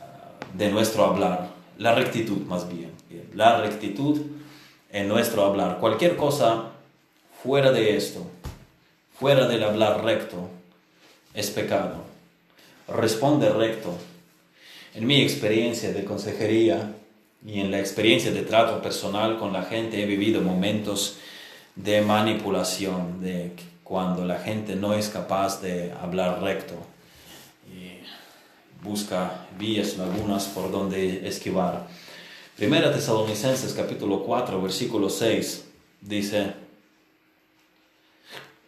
ah, 0.00 0.30
de 0.54 0.70
nuestro 0.70 1.04
hablar, 1.04 1.50
la 1.78 1.94
rectitud 1.94 2.38
más 2.42 2.68
bien, 2.68 2.90
la 3.34 3.60
rectitud 3.60 4.20
en 4.90 5.08
nuestro 5.08 5.44
hablar. 5.44 5.78
Cualquier 5.78 6.16
cosa 6.16 6.70
fuera 7.42 7.72
de 7.72 7.96
esto, 7.96 8.26
fuera 9.18 9.48
del 9.48 9.64
hablar 9.64 10.04
recto, 10.04 10.48
es 11.34 11.50
pecado. 11.50 11.96
Responde 12.88 13.48
recto. 13.50 13.96
En 14.94 15.06
mi 15.06 15.22
experiencia 15.22 15.92
de 15.92 16.04
consejería 16.04 16.94
y 17.44 17.60
en 17.60 17.70
la 17.70 17.80
experiencia 17.80 18.30
de 18.30 18.42
trato 18.42 18.82
personal 18.82 19.38
con 19.38 19.52
la 19.52 19.62
gente 19.62 20.02
he 20.02 20.06
vivido 20.06 20.42
momentos 20.42 21.16
de 21.74 22.02
manipulación, 22.02 23.22
de 23.22 23.52
cuando 23.92 24.24
la 24.24 24.38
gente 24.38 24.74
no 24.74 24.94
es 24.94 25.10
capaz 25.10 25.60
de 25.60 25.92
hablar 26.00 26.40
recto 26.40 26.72
y 27.68 27.98
busca 28.82 29.46
vías 29.58 29.98
lagunas 29.98 30.46
por 30.46 30.72
donde 30.72 31.28
esquivar. 31.28 31.86
Primera 32.56 32.90
Tesalonicenses 32.90 33.74
capítulo 33.74 34.22
4 34.24 34.62
versículo 34.62 35.10
6 35.10 35.66
dice, 36.00 36.54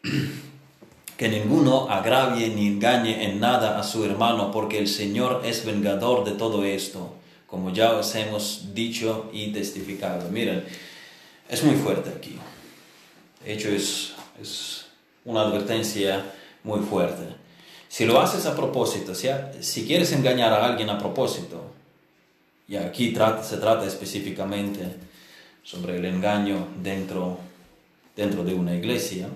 que 1.17 1.29
ninguno 1.31 1.89
agravie 1.89 2.51
ni 2.51 2.67
engañe 2.67 3.25
en 3.25 3.41
nada 3.41 3.79
a 3.79 3.83
su 3.83 4.05
hermano, 4.05 4.51
porque 4.53 4.79
el 4.79 4.89
Señor 4.89 5.41
es 5.47 5.65
vengador 5.65 6.27
de 6.27 6.33
todo 6.33 6.67
esto, 6.67 7.15
como 7.47 7.71
ya 7.71 7.95
os 7.95 8.15
hemos 8.15 8.75
dicho 8.75 9.31
y 9.33 9.55
testificado. 9.55 10.29
Miren, 10.29 10.67
es 11.49 11.65
muy 11.65 11.77
fuerte 11.77 12.11
aquí. 12.11 12.37
De 13.43 13.55
hecho, 13.55 13.71
es, 13.71 14.13
es 14.39 14.84
una 15.25 15.43
advertencia 15.43 16.25
muy 16.63 16.81
fuerte. 16.81 17.25
Si 17.89 18.05
lo 18.05 18.21
haces 18.21 18.47
a 18.47 18.57
propósito, 18.57 19.15
si 19.15 19.87
quieres 19.87 20.13
engañar 20.13 20.53
a 20.53 20.67
alguien 20.67 20.91
a 20.91 20.99
propósito, 20.99 21.71
y 22.67 22.77
aquí 22.77 23.15
se 23.43 23.59
trata 23.59 23.87
específicamente 23.87 24.97
sobre 25.63 25.99
el 25.99 26.05
engaño 26.07 26.67
dentro, 26.83 27.39
de 28.17 28.55
una 28.55 28.75
iglesia, 28.75 29.29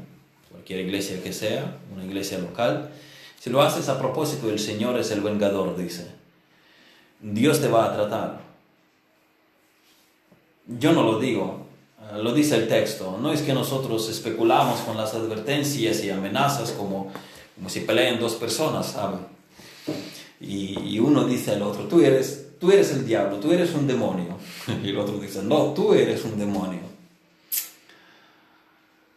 cualquier 0.50 0.80
iglesia 0.80 1.22
que 1.22 1.32
sea, 1.32 1.76
una 1.94 2.04
iglesia 2.04 2.38
local, 2.38 2.90
si 3.38 3.50
lo 3.50 3.62
haces 3.62 3.88
a 3.88 3.98
propósito, 3.98 4.50
el 4.50 4.58
Señor 4.58 4.98
es 4.98 5.12
el 5.12 5.20
vengador, 5.20 5.76
dice. 5.76 6.10
Dios 7.20 7.60
te 7.60 7.68
va 7.68 7.86
a 7.86 7.94
tratar. 7.94 8.40
Yo 10.66 10.92
no 10.92 11.02
lo 11.04 11.20
digo, 11.20 11.67
lo 12.16 12.32
dice 12.32 12.56
el 12.56 12.68
texto. 12.68 13.18
No 13.20 13.32
es 13.32 13.42
que 13.42 13.52
nosotros 13.52 14.08
especulamos 14.08 14.80
con 14.80 14.96
las 14.96 15.14
advertencias 15.14 16.02
y 16.04 16.10
amenazas 16.10 16.72
como, 16.72 17.12
como 17.54 17.68
si 17.68 17.80
peleen 17.80 18.18
dos 18.18 18.34
personas, 18.34 18.86
¿saben? 18.92 19.20
Y, 20.40 20.94
y, 20.94 20.98
uno 21.00 21.24
dice 21.24 21.52
al 21.52 21.62
otro, 21.62 21.84
tú 21.84 22.00
eres, 22.00 22.50
tú 22.60 22.70
eres 22.70 22.92
el 22.92 23.04
diablo, 23.06 23.38
tú 23.38 23.52
eres 23.52 23.74
un 23.74 23.86
demonio. 23.86 24.36
Y 24.84 24.90
el 24.90 24.98
otro 24.98 25.18
dice, 25.18 25.42
no, 25.42 25.72
tú 25.74 25.94
eres 25.94 26.24
un 26.24 26.38
demonio. 26.38 26.80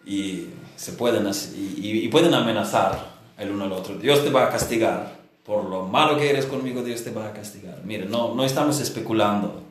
Y 0.06 0.48
se 0.76 0.94
pueden, 0.94 1.30
y 1.56 2.08
pueden 2.08 2.34
amenazar 2.34 3.12
el 3.38 3.52
uno 3.52 3.66
al 3.66 3.74
otro. 3.74 3.98
Dios 3.98 4.24
te 4.24 4.30
va 4.30 4.46
a 4.46 4.50
castigar. 4.50 5.20
Por 5.46 5.66
lo 5.66 5.88
malo 5.88 6.18
que 6.18 6.30
eres 6.30 6.46
conmigo, 6.46 6.84
Dios 6.84 7.04
te 7.04 7.12
va 7.12 7.28
a 7.28 7.34
castigar. 7.34 7.82
Mire, 7.84 8.06
no, 8.06 8.36
no 8.36 8.46
estamos 8.46 8.80
especulando. 8.80 9.64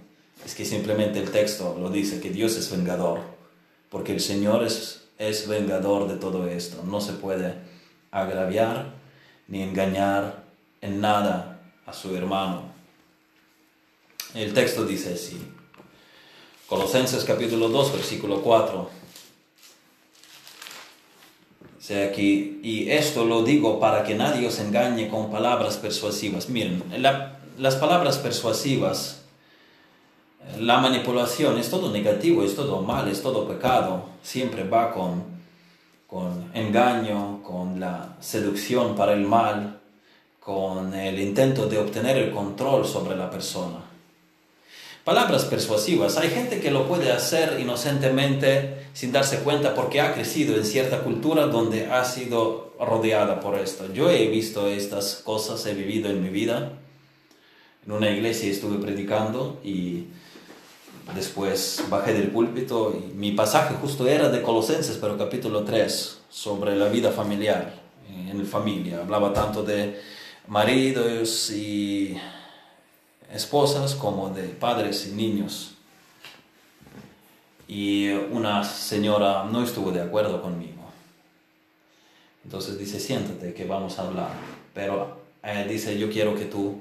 Es 0.45 0.55
que 0.55 0.65
simplemente 0.65 1.19
el 1.19 1.31
texto 1.31 1.77
lo 1.79 1.91
dice, 1.91 2.21
que 2.21 2.31
Dios 2.31 2.57
es 2.57 2.71
vengador. 2.71 3.21
Porque 3.91 4.13
el 4.13 4.21
Señor 4.21 4.65
es, 4.65 5.09
es 5.19 5.49
vengador 5.49 6.09
de 6.09 6.17
todo 6.17 6.47
esto. 6.49 6.83
No 6.85 7.01
se 7.01 7.13
puede 7.13 7.55
agraviar 8.11 8.95
ni 9.49 9.63
engañar 9.63 10.45
en 10.81 11.01
nada 11.01 11.61
a 11.87 11.93
su 11.93 12.15
hermano. 12.17 12.73
El 14.35 14.55
texto 14.55 14.85
dice 14.85 15.15
así. 15.15 15.41
Colosenses 16.69 17.25
capítulo 17.25 17.69
2, 17.69 17.93
versículo 17.93 18.43
4 18.43 19.01
aquí, 21.99 22.61
y 22.63 22.91
esto 22.91 23.25
lo 23.25 23.43
digo 23.43 23.81
para 23.81 24.05
que 24.05 24.15
nadie 24.15 24.47
os 24.47 24.59
engañe 24.61 25.09
con 25.09 25.31
palabras 25.31 25.77
persuasivas. 25.77 26.49
Miren, 26.49 26.83
las 27.59 27.75
palabras 27.77 28.19
persuasivas, 28.19 29.20
la 30.59 30.79
manipulación 30.79 31.59
es 31.59 31.71
todo 31.71 31.91
negativo, 31.91 32.43
es 32.43 32.55
todo 32.57 32.83
mal, 32.83 33.09
es 33.09 33.23
todo 33.23 33.47
pecado. 33.47 34.05
Siempre 34.23 34.65
va 34.65 34.93
con, 34.93 35.25
con 36.07 36.51
engaño, 36.55 37.43
con 37.43 37.79
la 37.79 38.17
seducción 38.21 38.95
para 38.97 39.13
el 39.13 39.21
mal, 39.21 39.81
con 40.41 40.95
el 40.95 41.19
intento 41.21 41.67
de 41.67 41.79
obtener 41.79 42.17
el 42.17 42.31
control 42.33 42.87
sobre 42.87 43.17
la 43.17 43.31
persona. 43.31 43.91
Palabras 45.05 45.45
persuasivas. 45.45 46.19
Hay 46.19 46.31
gente 46.31 46.61
que 46.61 46.71
lo 46.71 46.87
puede 46.87 47.11
hacer 47.11 47.59
inocentemente 47.59 48.87
sin 48.93 49.13
darse 49.13 49.41
cuenta 49.41 49.75
porque 49.75 50.01
ha 50.01 50.15
crecido 50.15 50.57
en 50.57 50.65
cierta 50.65 51.01
cultura 51.03 51.47
donde 51.47 51.87
ha 51.87 52.05
sido 52.05 52.75
rodeada 52.79 53.41
por 53.41 53.59
esto. 53.59 53.93
Yo 53.93 54.11
he 54.11 54.29
visto 54.29 54.69
estas 54.69 55.17
cosas, 55.17 55.65
he 55.67 55.75
vivido 55.75 56.11
en 56.11 56.23
mi 56.23 56.29
vida. 56.29 56.73
En 57.87 57.93
una 57.93 58.11
iglesia 58.11 58.51
estuve 58.51 58.79
predicando 58.79 59.59
y 59.65 60.05
después 61.15 61.85
bajé 61.89 62.15
del 62.15 62.31
púlpito 62.31 62.95
y 62.97 63.15
mi 63.15 63.33
pasaje 63.33 63.75
justo 63.81 64.07
era 64.07 64.29
de 64.29 64.43
Colosenses, 64.43 64.97
pero 64.99 65.17
capítulo 65.17 65.65
3, 65.65 66.21
sobre 66.29 66.77
la 66.77 66.89
vida 66.89 67.11
familiar, 67.11 67.75
en 68.09 68.47
familia. 68.47 69.01
Hablaba 69.01 69.33
tanto 69.33 69.63
de 69.63 70.01
maridos 70.47 71.51
y 71.51 72.17
esposas 73.33 73.95
como 73.95 74.31
de 74.31 74.45
padres 74.45 75.07
y 75.07 75.13
niños. 75.13 75.73
Y 77.69 78.11
una 78.11 78.65
señora 78.65 79.45
no 79.45 79.63
estuvo 79.63 79.93
de 79.93 80.01
acuerdo 80.01 80.43
conmigo. 80.43 80.81
Entonces 82.45 82.79
dice, 82.79 82.99
siéntate 82.99 83.55
que 83.55 83.65
vamos 83.65 83.99
a 83.99 84.07
hablar. 84.07 84.31
Pero 84.75 85.21
eh, 85.43 85.67
dice, 85.69 85.97
yo 85.99 86.11
quiero 86.11 86.35
que 86.35 86.47
tú, 86.47 86.81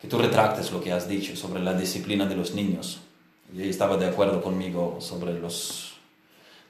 que 0.00 0.08
tú 0.08 0.18
retractes 0.18 0.72
lo 0.72 0.82
que 0.82 0.92
has 0.92 1.08
dicho 1.08 1.36
sobre 1.36 1.62
la 1.62 1.74
disciplina 1.74 2.26
de 2.26 2.34
los 2.34 2.54
niños. 2.54 3.00
Y 3.54 3.68
estaba 3.68 3.96
de 3.96 4.06
acuerdo 4.06 4.42
conmigo 4.42 4.98
sobre 5.00 5.38
los, 5.38 5.94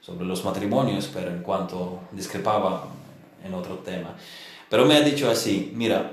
sobre 0.01 0.25
los 0.25 0.43
matrimonios, 0.45 1.09
pero 1.13 1.31
en 1.31 1.41
cuanto 1.41 2.01
discrepaba 2.11 2.87
en 3.43 3.53
otro 3.53 3.75
tema. 3.79 4.15
Pero 4.69 4.85
me 4.85 4.95
ha 4.95 5.01
dicho 5.01 5.29
así, 5.29 5.71
mira, 5.75 6.11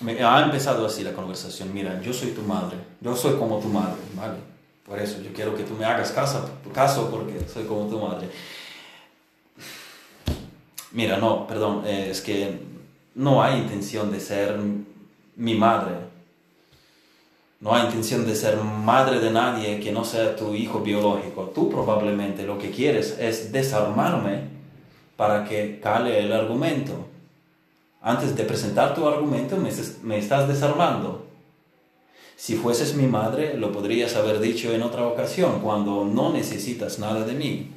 me 0.00 0.22
ha 0.22 0.42
empezado 0.42 0.86
así 0.86 1.02
la 1.02 1.12
conversación, 1.12 1.72
mira, 1.72 2.00
yo 2.02 2.12
soy 2.12 2.30
tu 2.30 2.42
madre, 2.42 2.76
yo 3.00 3.16
soy 3.16 3.36
como 3.36 3.58
tu 3.58 3.68
madre, 3.68 4.00
¿vale? 4.14 4.38
Por 4.84 4.98
eso 4.98 5.22
yo 5.22 5.32
quiero 5.32 5.56
que 5.56 5.62
tú 5.62 5.74
me 5.74 5.84
hagas 5.84 6.10
caso, 6.10 6.48
caso 6.74 7.08
porque 7.10 7.46
soy 7.48 7.64
como 7.64 7.86
tu 7.86 7.98
madre. 7.98 8.28
Mira, 10.90 11.16
no, 11.16 11.46
perdón, 11.46 11.84
eh, 11.86 12.08
es 12.10 12.20
que 12.20 12.60
no 13.14 13.42
hay 13.42 13.58
intención 13.60 14.10
de 14.10 14.20
ser 14.20 14.58
mi 15.36 15.54
madre. 15.54 16.11
No 17.62 17.74
hay 17.74 17.86
intención 17.86 18.26
de 18.26 18.34
ser 18.34 18.58
madre 18.58 19.20
de 19.20 19.30
nadie 19.30 19.80
que 19.80 19.92
no 19.92 20.04
sea 20.04 20.36
tu 20.36 20.52
hijo 20.54 20.80
biológico. 20.80 21.50
Tú 21.54 21.70
probablemente 21.70 22.42
lo 22.42 22.58
que 22.58 22.70
quieres 22.70 23.16
es 23.18 23.52
desarmarme 23.52 24.42
para 25.16 25.44
que 25.44 25.80
cale 25.80 26.20
el 26.20 26.32
argumento 26.32 27.12
antes 28.02 28.34
de 28.34 28.42
presentar 28.42 28.94
tu 28.94 29.06
argumento 29.06 29.56
me, 29.56 30.18
estás 30.18 30.48
desarmando. 30.48 31.24
Si 32.36 32.56
fueses 32.56 32.94
mi 32.94 33.06
madre, 33.06 33.54
lo 33.54 33.70
podrías 33.70 34.16
haber 34.16 34.40
dicho 34.40 34.72
en 34.72 34.82
otra 34.82 35.06
ocasión, 35.06 35.60
cuando 35.60 36.04
no 36.04 36.32
necesitas 36.32 36.98
nada 36.98 37.24
de 37.24 37.34
mí. 37.34 37.70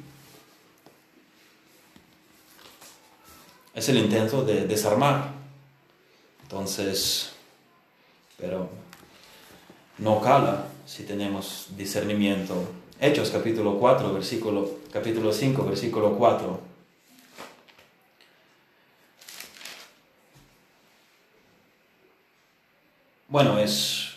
Es 3.72 3.88
el 3.88 3.98
intento 3.98 4.44
de 4.44 4.66
desarmar. 4.66 5.30
Entonces, 6.42 7.30
pero 8.36 8.68
no 9.98 10.20
cala 10.20 10.66
si 10.86 11.04
tenemos 11.04 11.68
discernimiento. 11.76 12.54
Hechos 13.00 13.30
capítulo 13.30 13.78
4, 13.78 14.12
versículo, 14.12 14.70
capítulo 14.92 15.32
5, 15.32 15.64
versículo 15.64 16.16
4. 16.16 16.60
Bueno, 23.28 23.58
es, 23.58 24.12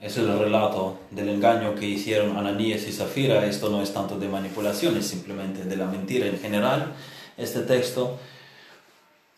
es 0.00 0.16
el 0.16 0.38
relato 0.38 0.98
del 1.10 1.28
engaño 1.28 1.74
que 1.74 1.86
hicieron 1.86 2.36
Ananías 2.36 2.86
y 2.86 2.92
Zafira. 2.92 3.44
Esto 3.46 3.68
no 3.68 3.82
es 3.82 3.92
tanto 3.92 4.18
de 4.18 4.28
manipulación, 4.28 4.96
es 4.96 5.06
simplemente 5.06 5.64
de 5.64 5.76
la 5.76 5.86
mentira 5.86 6.26
en 6.26 6.38
general, 6.38 6.94
este 7.36 7.60
texto. 7.60 8.18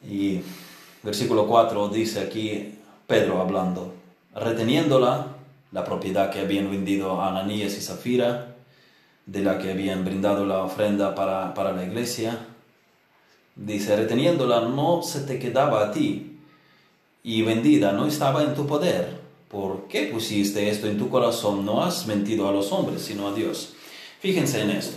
Y 0.09 0.43
versículo 1.03 1.49
4 1.49 1.89
dice 1.89 2.21
aquí 2.21 2.79
Pedro 3.09 3.41
hablando, 3.41 3.98
reteniéndola, 4.35 5.27
la 5.73 5.85
propiedad 5.85 6.31
que 6.31 6.41
habían 6.41 6.71
vendido 6.71 7.21
a 7.21 7.29
Ananías 7.29 7.77
y 7.77 7.81
Zafira, 7.81 8.57
de 9.27 9.43
la 9.43 9.59
que 9.59 9.71
habían 9.71 10.05
brindado 10.05 10.47
la 10.47 10.63
ofrenda 10.63 11.15
para, 11.15 11.53
para 11.55 11.73
la 11.73 11.85
iglesia, 11.85 12.39
dice, 13.55 13.97
reteniéndola 13.97 14.63
no 14.63 15.03
se 15.03 15.21
te 15.21 15.39
quedaba 15.39 15.85
a 15.85 15.93
ti, 15.93 16.39
y 17.23 17.43
vendida 17.43 17.93
no 17.93 18.07
estaba 18.07 18.43
en 18.43 18.55
tu 18.55 18.67
poder. 18.67 19.19
¿Por 19.49 19.89
qué 19.89 20.05
pusiste 20.05 20.69
esto 20.69 20.87
en 20.87 20.99
tu 20.99 21.09
corazón? 21.09 21.65
No 21.65 21.83
has 21.83 22.07
mentido 22.07 22.49
a 22.49 22.53
los 22.53 22.73
hombres, 22.73 23.03
sino 23.03 23.29
a 23.29 23.35
Dios. 23.35 23.75
Fíjense 24.21 24.63
en 24.63 24.71
esto, 24.71 24.97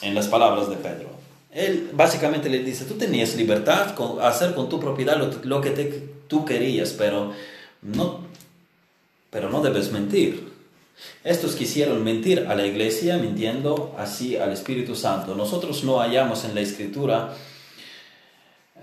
en 0.00 0.14
las 0.14 0.28
palabras 0.28 0.68
de 0.68 0.76
Pedro. 0.76 1.08
Él 1.50 1.90
básicamente 1.92 2.48
le 2.48 2.60
dice, 2.60 2.84
tú 2.84 2.94
tenías 2.94 3.36
libertad 3.36 3.94
con, 3.94 4.20
hacer 4.22 4.54
con 4.54 4.68
tu 4.68 4.80
propiedad 4.80 5.18
lo, 5.42 5.60
que 5.60 5.70
tú 6.28 6.44
querías, 6.44 6.94
pero 6.96 7.32
no, 7.82 8.20
pero 9.30 9.50
no 9.50 9.60
debes 9.60 9.92
mentir. 9.92 10.52
Estos 11.24 11.56
quisieron 11.56 12.02
mentir 12.04 12.46
a 12.48 12.54
la 12.54 12.66
iglesia, 12.66 13.16
mintiendo 13.16 13.94
así 13.98 14.36
al 14.36 14.52
Espíritu 14.52 14.94
Santo. 14.94 15.34
Nosotros 15.34 15.84
no 15.84 15.98
hallamos 15.98 16.44
en 16.44 16.54
la 16.54 16.60
Escritura 16.60 17.34
eh, 18.76 18.80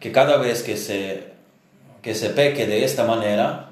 que 0.00 0.12
cada 0.12 0.38
vez 0.38 0.62
que 0.62 0.76
se 0.76 1.38
que 2.02 2.14
se 2.14 2.30
peque 2.30 2.66
de 2.66 2.84
esta 2.84 3.04
manera, 3.04 3.70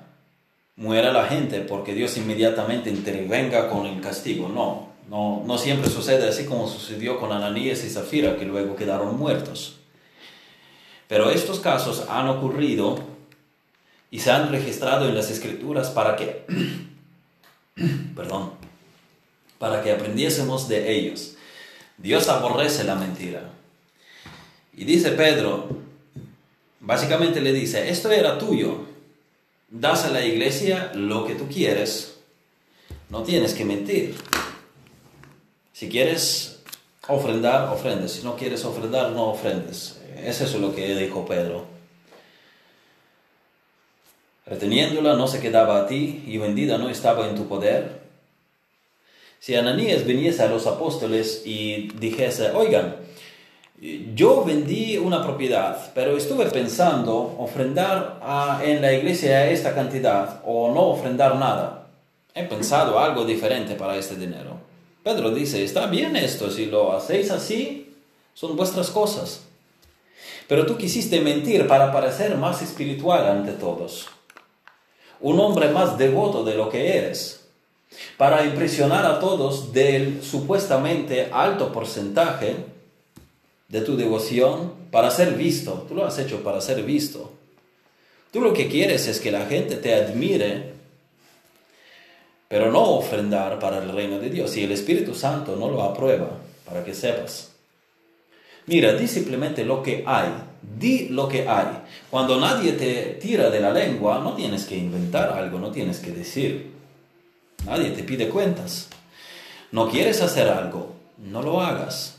muera 0.77 1.12
la 1.12 1.27
gente 1.27 1.61
porque 1.61 1.95
Dios 1.95 2.17
inmediatamente 2.17 2.91
intervenga 2.91 3.69
con 3.69 3.87
el 3.87 4.01
castigo. 4.01 4.49
No, 4.49 4.89
no, 5.09 5.43
no 5.47 5.59
siempre 5.59 5.91
sucede 5.91 6.29
así 6.29 6.45
como 6.45 6.69
sucedió 6.69 7.19
con 7.19 7.33
Ananías 7.33 7.85
y 7.85 7.89
Zafira, 7.89 8.37
que 8.37 8.45
luego 8.45 8.77
quedaron 8.77 9.17
muertos. 9.19 9.77
Pero 11.09 11.31
estos 11.31 11.61
casos 11.61 12.05
han 12.09 12.29
ocurrido 12.29 12.99
y 14.11 14.21
se 14.21 14.31
han 14.31 14.51
registrado 14.51 15.09
en 15.09 15.14
las 15.14 15.31
escrituras 15.31 15.90
para 15.90 16.16
que, 16.16 16.45
perdón, 18.16 18.53
para 19.59 19.83
que 19.83 19.92
aprendiésemos 19.92 20.69
de 20.69 20.92
ellos. 20.92 21.35
Dios 21.99 22.29
aborrece 22.29 22.85
la 22.85 22.95
mentira. 22.95 23.51
Y 24.75 24.85
dice 24.85 25.12
Pedro, 25.12 25.69
básicamente 26.81 27.40
le 27.40 27.53
dice, 27.53 27.88
esto 27.88 28.11
era 28.11 28.38
tuyo, 28.38 28.85
das 29.71 30.05
a 30.05 30.11
la 30.11 30.25
iglesia 30.25 30.92
lo 30.95 31.27
que 31.27 31.35
tú 31.35 31.49
quieres, 31.49 32.19
no 33.09 33.23
tienes 33.23 33.55
que 33.55 33.64
mentir. 33.64 34.14
Si 35.73 35.88
quieres 35.88 36.61
ofrendar, 37.09 37.73
ofrendes. 37.73 38.12
Si 38.12 38.23
no 38.23 38.37
quieres 38.37 38.64
ofrendar, 38.64 39.12
no 39.12 39.29
ofrendes. 39.29 40.01
Es 40.16 40.55
lo 40.55 40.75
que 40.75 40.95
dijo 40.97 41.27
Pedro. 41.27 41.76
Reteniéndola 44.47 45.17
no 45.17 45.27
se 45.27 45.41
quedaba 45.41 45.81
a 45.81 45.87
ti 45.87 46.23
y 46.27 46.39
vendida 46.39 46.79
no 46.79 46.89
estaba 46.89 47.29
en 47.29 47.35
tu 47.35 47.49
poder. 47.49 48.01
Si 49.41 49.55
Ananías 49.55 50.05
viniese 50.05 50.43
a 50.43 50.49
los 50.49 50.67
apóstoles 50.67 51.43
y 51.45 51.89
dijese, 51.99 52.53
oigan, 52.53 52.97
yo 54.15 54.45
vendí 54.45 54.97
una 54.97 55.23
propiedad, 55.23 55.93
pero 55.95 56.17
estuve 56.17 56.47
pensando 56.47 57.37
ofrendar 57.39 58.21
en 58.63 58.81
la 58.81 58.93
iglesia 58.93 59.51
esta 59.51 59.75
cantidad 59.75 60.41
o 60.45 60.73
no 60.73 60.83
ofrendar 60.89 61.37
nada. 61.37 61.89
He 62.35 62.45
pensado 62.45 62.99
algo 62.99 63.25
diferente 63.25 63.75
para 63.75 63.97
este 63.97 64.15
dinero. 64.15 64.59
Pedro 65.03 65.31
dice, 65.31 65.63
está 65.63 65.87
bien 65.87 66.17
esto, 66.17 66.51
si 66.51 66.67
lo 66.67 66.93
hacéis 66.93 67.31
así, 67.31 67.95
son 68.35 68.57
vuestras 68.57 68.91
cosas. 68.91 69.43
Pero 70.49 70.67
tú 70.67 70.77
quisiste 70.77 71.21
mentir 71.21 71.67
para 71.67 71.93
parecer 71.93 72.37
más 72.37 72.63
espiritual 72.63 73.27
ante 73.27 73.53
todos, 73.53 74.09
un 75.20 75.40
hombre 75.40 75.68
más 75.70 75.98
devoto 75.98 76.44
de 76.44 76.55
lo 76.55 76.68
que 76.68 76.96
eres, 76.98 77.40
para 78.16 78.44
impresionar 78.44 79.07
a 79.07 79.20
todos 79.20 79.72
del 79.72 80.22
supuestamente 80.22 81.29
alto 81.33 81.72
porcentaje 81.72 82.57
de 83.68 83.81
tu 83.81 83.96
devoción 83.96 84.72
para 84.90 85.11
ser 85.11 85.35
visto. 85.35 85.85
Tú 85.88 85.94
lo 85.94 86.05
has 86.05 86.18
hecho 86.18 86.42
para 86.42 86.61
ser 86.61 86.83
visto. 86.83 87.33
Tú 88.33 88.40
lo 88.40 88.52
que 88.52 88.68
quieres 88.68 89.07
es 89.07 89.20
que 89.20 89.33
la 89.33 89.46
gente 89.46 89.76
te 89.76 89.94
admire, 89.94 90.74
pero 92.48 92.70
no 92.70 92.83
ofrendar 92.96 93.59
para 93.59 93.79
el 93.79 93.90
reino 93.90 94.18
de 94.18 94.31
Dios. 94.31 94.57
Y 94.57 94.64
el 94.64 94.72
Espíritu 94.72 95.14
Santo 95.14 95.57
no 95.57 95.70
lo 95.70 95.83
aprueba, 95.83 96.31
para 96.64 96.85
que 96.85 96.94
sepas. 96.94 97.56
Mira, 98.66 98.94
di 98.94 99.07
simplemente 99.07 99.64
lo 99.64 99.83
que 99.83 100.02
hay. 100.07 100.31
Di 100.79 101.09
lo 101.09 101.29
que 101.29 101.48
hay. 101.48 101.66
Cuando 102.11 102.40
nadie 102.40 102.72
te 102.72 103.18
tira 103.20 103.50
de 103.50 103.61
la 103.61 103.72
lengua, 103.72 104.18
no 104.18 104.35
tienes 104.35 104.64
que 104.64 104.76
inventar 104.76 105.31
algo, 105.31 105.59
no 105.59 105.70
tienes 105.70 105.98
que 106.00 106.11
decir. 106.11 106.72
Nadie 107.64 107.90
te 107.90 108.02
pide 108.02 108.29
cuentas. 108.29 108.88
No 109.70 109.88
quieres 109.88 110.20
hacer 110.22 110.48
algo, 110.48 110.94
no 111.18 111.42
lo 111.42 111.61
hagas. 111.61 112.18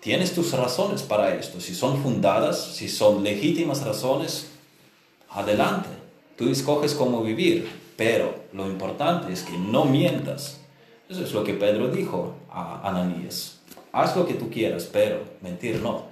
Tienes 0.00 0.34
tus 0.34 0.52
razones 0.52 1.02
para 1.02 1.34
esto. 1.34 1.60
Si 1.60 1.74
son 1.74 2.02
fundadas, 2.02 2.74
si 2.74 2.88
son 2.88 3.24
legítimas 3.24 3.82
razones, 3.84 4.50
adelante. 5.30 5.88
Tú 6.36 6.50
escoges 6.50 6.94
cómo 6.94 7.22
vivir, 7.22 7.68
pero 7.96 8.44
lo 8.52 8.66
importante 8.66 9.32
es 9.32 9.42
que 9.42 9.56
no 9.56 9.84
mientas. 9.84 10.60
Eso 11.08 11.24
es 11.24 11.32
lo 11.32 11.42
que 11.44 11.54
Pedro 11.54 11.88
dijo 11.88 12.34
a 12.50 12.88
Ananías. 12.88 13.53
Haz 13.94 14.16
lo 14.16 14.26
que 14.26 14.34
tú 14.34 14.50
quieras, 14.50 14.88
pero 14.92 15.20
mentir 15.40 15.80
no. 15.80 16.06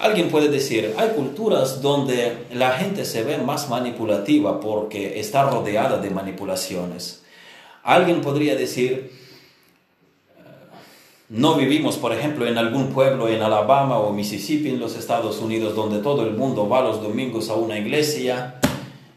Alguien 0.00 0.30
puede 0.30 0.48
decir, 0.48 0.92
hay 0.98 1.10
culturas 1.10 1.80
donde 1.80 2.46
la 2.52 2.72
gente 2.72 3.04
se 3.04 3.22
ve 3.22 3.38
más 3.38 3.70
manipulativa 3.70 4.58
porque 4.58 5.20
está 5.20 5.48
rodeada 5.48 5.98
de 5.98 6.10
manipulaciones. 6.10 7.22
Alguien 7.84 8.20
podría 8.20 8.56
decir, 8.56 9.12
no 11.28 11.54
vivimos, 11.54 11.96
por 11.96 12.12
ejemplo, 12.12 12.48
en 12.48 12.58
algún 12.58 12.92
pueblo 12.92 13.28
en 13.28 13.42
Alabama 13.42 13.98
o 13.98 14.12
Mississippi, 14.12 14.70
en 14.70 14.80
los 14.80 14.96
Estados 14.96 15.38
Unidos, 15.38 15.76
donde 15.76 16.00
todo 16.00 16.22
el 16.22 16.32
mundo 16.32 16.68
va 16.68 16.82
los 16.82 17.00
domingos 17.00 17.48
a 17.48 17.54
una 17.54 17.78
iglesia 17.78 18.56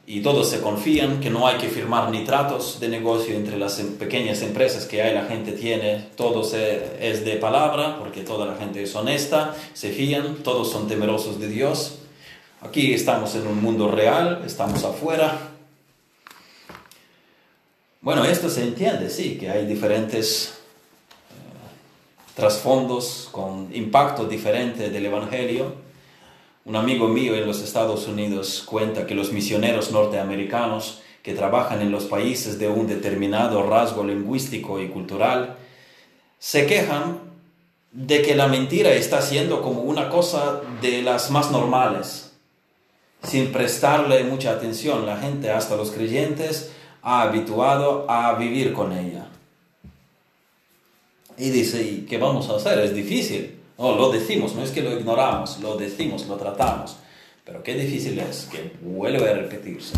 y 0.09 0.21
todos 0.21 0.49
se 0.49 0.61
confían 0.61 1.19
que 1.19 1.29
no 1.29 1.47
hay 1.47 1.57
que 1.57 1.67
firmar 1.67 2.09
ni 2.09 2.23
tratos 2.23 2.79
de 2.79 2.87
negocio 2.87 3.35
entre 3.35 3.57
las 3.57 3.77
em, 3.79 3.97
pequeñas 3.97 4.41
empresas 4.41 4.85
que 4.85 5.01
hay, 5.01 5.13
la 5.13 5.25
gente 5.25 5.51
tiene, 5.51 6.07
todo 6.15 6.43
es 6.43 7.25
de 7.25 7.35
palabra, 7.35 7.99
porque 7.99 8.21
toda 8.21 8.45
la 8.45 8.55
gente 8.55 8.81
es 8.81 8.95
honesta, 8.95 9.53
se 9.73 9.91
fían, 9.91 10.37
todos 10.43 10.71
son 10.71 10.87
temerosos 10.87 11.41
de 11.41 11.49
Dios. 11.49 11.99
Aquí 12.61 12.93
estamos 12.93 13.35
en 13.35 13.47
un 13.47 13.61
mundo 13.61 13.91
real, 13.91 14.43
estamos 14.45 14.85
afuera. 14.85 15.49
Bueno, 17.99 18.23
esto 18.23 18.49
se 18.49 18.63
entiende, 18.63 19.09
sí, 19.09 19.37
que 19.37 19.49
hay 19.49 19.65
diferentes 19.65 20.57
trasfondos, 22.33 23.27
con 23.33 23.75
impacto 23.75 24.23
diferente 24.23 24.89
del 24.89 25.07
Evangelio. 25.07 25.86
Un 26.67 26.75
amigo 26.75 27.07
mío 27.07 27.33
en 27.33 27.47
los 27.47 27.61
Estados 27.61 28.09
Unidos 28.09 28.61
cuenta 28.65 29.07
que 29.07 29.15
los 29.15 29.31
misioneros 29.31 29.91
norteamericanos 29.91 30.99
que 31.23 31.33
trabajan 31.33 31.81
en 31.81 31.93
los 31.93 32.03
países 32.03 32.59
de 32.59 32.67
un 32.67 32.87
determinado 32.87 33.63
rasgo 33.63 34.03
lingüístico 34.03 34.81
y 34.81 34.89
cultural 34.89 35.55
se 36.39 36.65
quejan 36.65 37.19
de 37.93 38.21
que 38.21 38.35
la 38.35 38.47
mentira 38.47 38.91
está 38.91 39.21
siendo 39.21 39.61
como 39.61 39.83
una 39.83 40.09
cosa 40.09 40.59
de 40.81 41.01
las 41.03 41.31
más 41.31 41.51
normales, 41.51 42.33
sin 43.23 43.53
prestarle 43.53 44.25
mucha 44.25 44.51
atención. 44.51 45.05
La 45.05 45.15
gente, 45.15 45.49
hasta 45.49 45.77
los 45.77 45.91
creyentes, 45.91 46.73
ha 47.01 47.21
habituado 47.21 48.11
a 48.11 48.33
vivir 48.33 48.73
con 48.73 48.91
ella. 48.91 49.29
Y 51.37 51.49
dice, 51.49 51.81
¿y 51.81 52.05
qué 52.09 52.17
vamos 52.17 52.49
a 52.49 52.57
hacer? 52.57 52.77
Es 52.79 52.93
difícil. 52.93 53.56
No, 53.77 53.95
lo 53.95 54.11
decimos, 54.11 54.55
no 54.55 54.63
es 54.63 54.71
que 54.71 54.81
lo 54.81 54.91
ignoramos, 54.91 55.59
lo 55.59 55.77
decimos, 55.77 56.25
lo 56.25 56.35
tratamos. 56.35 56.97
Pero 57.45 57.61
qué 57.61 57.75
difícil 57.75 58.17
es 58.19 58.47
que 58.51 58.71
vuelve 58.81 59.29
a 59.29 59.33
repetirse. 59.33 59.93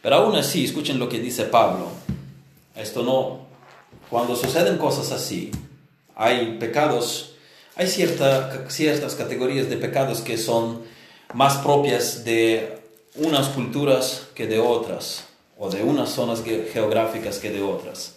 Pero 0.00 0.16
aún 0.16 0.34
así, 0.36 0.64
escuchen 0.64 0.98
lo 0.98 1.08
que 1.08 1.18
dice 1.18 1.44
Pablo. 1.44 1.88
Esto 2.74 3.02
no, 3.02 3.40
cuando 4.08 4.34
suceden 4.34 4.78
cosas 4.78 5.12
así, 5.12 5.50
hay 6.16 6.56
pecados, 6.58 7.34
hay 7.76 7.86
cierta, 7.86 8.70
ciertas 8.70 9.14
categorías 9.14 9.68
de 9.68 9.76
pecados 9.76 10.22
que 10.22 10.38
son 10.38 10.82
más 11.34 11.58
propias 11.58 12.24
de 12.24 12.78
unas 13.16 13.48
culturas 13.48 14.28
que 14.34 14.46
de 14.46 14.58
otras, 14.58 15.26
o 15.58 15.68
de 15.68 15.82
unas 15.82 16.08
zonas 16.08 16.42
geográficas 16.42 17.38
que 17.38 17.50
de 17.50 17.62
otras. 17.62 18.14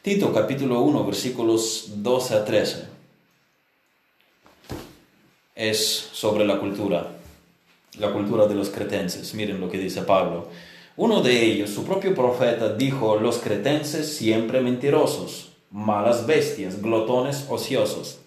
Tito 0.00 0.32
capítulo 0.32 0.80
1 0.80 1.04
versículos 1.04 1.84
12 1.96 2.34
a 2.34 2.44
13 2.46 2.89
es 5.60 6.08
sobre 6.12 6.46
la 6.46 6.58
cultura, 6.58 7.06
la 7.98 8.10
cultura 8.12 8.46
de 8.46 8.54
los 8.54 8.70
cretenses. 8.70 9.34
Miren 9.34 9.60
lo 9.60 9.70
que 9.70 9.76
dice 9.76 10.00
Pablo. 10.02 10.48
Uno 10.96 11.20
de 11.20 11.44
ellos, 11.44 11.68
su 11.68 11.84
propio 11.84 12.14
profeta, 12.14 12.72
dijo, 12.72 13.16
los 13.16 13.38
cretenses 13.38 14.16
siempre 14.16 14.62
mentirosos, 14.62 15.52
malas 15.70 16.26
bestias, 16.26 16.80
glotones 16.80 17.44
ociosos. 17.50 18.20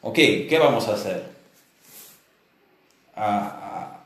Ok, 0.00 0.14
¿qué 0.14 0.58
vamos 0.58 0.88
a 0.88 0.94
hacer? 0.94 1.24
A, 3.14 4.04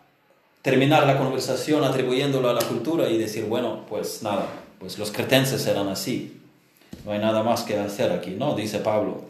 terminar 0.63 1.07
la 1.07 1.17
conversación 1.17 1.85
atribuyéndolo 1.85 2.51
a 2.51 2.55
la 2.55 2.63
cultura 2.63 3.09
y 3.09 3.19
decir, 3.19 3.45
bueno, 3.45 3.87
pues 3.89 4.23
nada, 4.25 4.47
pues 4.81 4.99
los 4.99 5.13
cretenses 5.13 5.65
eran 5.69 5.87
así. 5.89 6.41
No 7.05 7.13
hay 7.13 7.21
nada 7.21 7.45
más 7.45 7.63
que 7.63 7.79
hacer 7.79 8.11
aquí. 8.11 8.33
No, 8.33 8.57
dice 8.57 8.81
Pablo. 8.81 9.23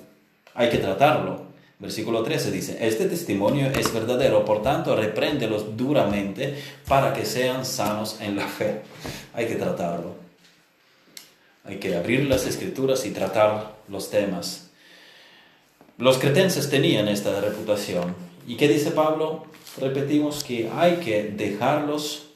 Hay 0.55 0.71
que 0.71 0.79
tratarlo. 0.79 1.50
Versículo 1.81 2.23
13 2.23 2.51
dice, 2.51 2.77
este 2.87 3.07
testimonio 3.07 3.69
es 3.69 3.93
verdadero, 3.93 4.45
por 4.45 4.63
tanto, 4.63 4.95
repréndelos 4.95 5.79
duramente 5.79 6.63
para 6.87 7.15
que 7.15 7.25
sean 7.25 7.65
sanos 7.65 8.19
en 8.21 8.37
la 8.37 8.47
fe. 8.47 8.83
Hay 9.33 9.47
que 9.47 9.55
tratarlo. 9.55 10.15
Hay 11.65 11.77
que 11.77 11.97
abrir 11.97 12.27
las 12.27 12.47
escrituras 12.47 13.07
y 13.07 13.13
tratar 13.13 13.77
los 13.89 14.11
temas. 14.11 14.69
Los 15.97 16.19
cretenses 16.19 16.69
tenían 16.69 17.09
esta 17.09 17.41
reputación. 17.41 18.15
¿Y 18.47 18.57
qué 18.57 18.69
dice 18.69 18.91
Pablo? 18.91 19.47
Repetimos 19.79 20.45
que 20.45 20.71
hay 20.75 20.97
que 20.97 21.23
dejarlos, 21.23 22.27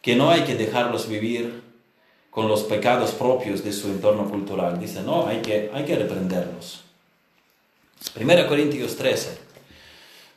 que 0.00 0.16
no 0.16 0.30
hay 0.30 0.44
que 0.44 0.54
dejarlos 0.54 1.06
vivir 1.06 1.62
con 2.30 2.48
los 2.48 2.62
pecados 2.62 3.10
propios 3.12 3.62
de 3.62 3.74
su 3.74 3.88
entorno 3.88 4.30
cultural. 4.30 4.80
Dice, 4.80 5.02
no, 5.02 5.26
hay 5.26 5.42
que, 5.42 5.70
hay 5.74 5.84
que 5.84 5.96
reprenderlos. 5.96 6.83
1 8.12 8.46
Corintios 8.46 8.94
13, 8.94 9.38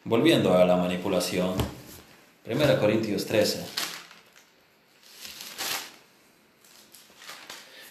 volviendo 0.03 0.55
a 0.55 0.65
la 0.65 0.77
manipulación. 0.77 1.53
1 2.49 2.79
Corintios 2.79 3.25
13. 3.27 3.63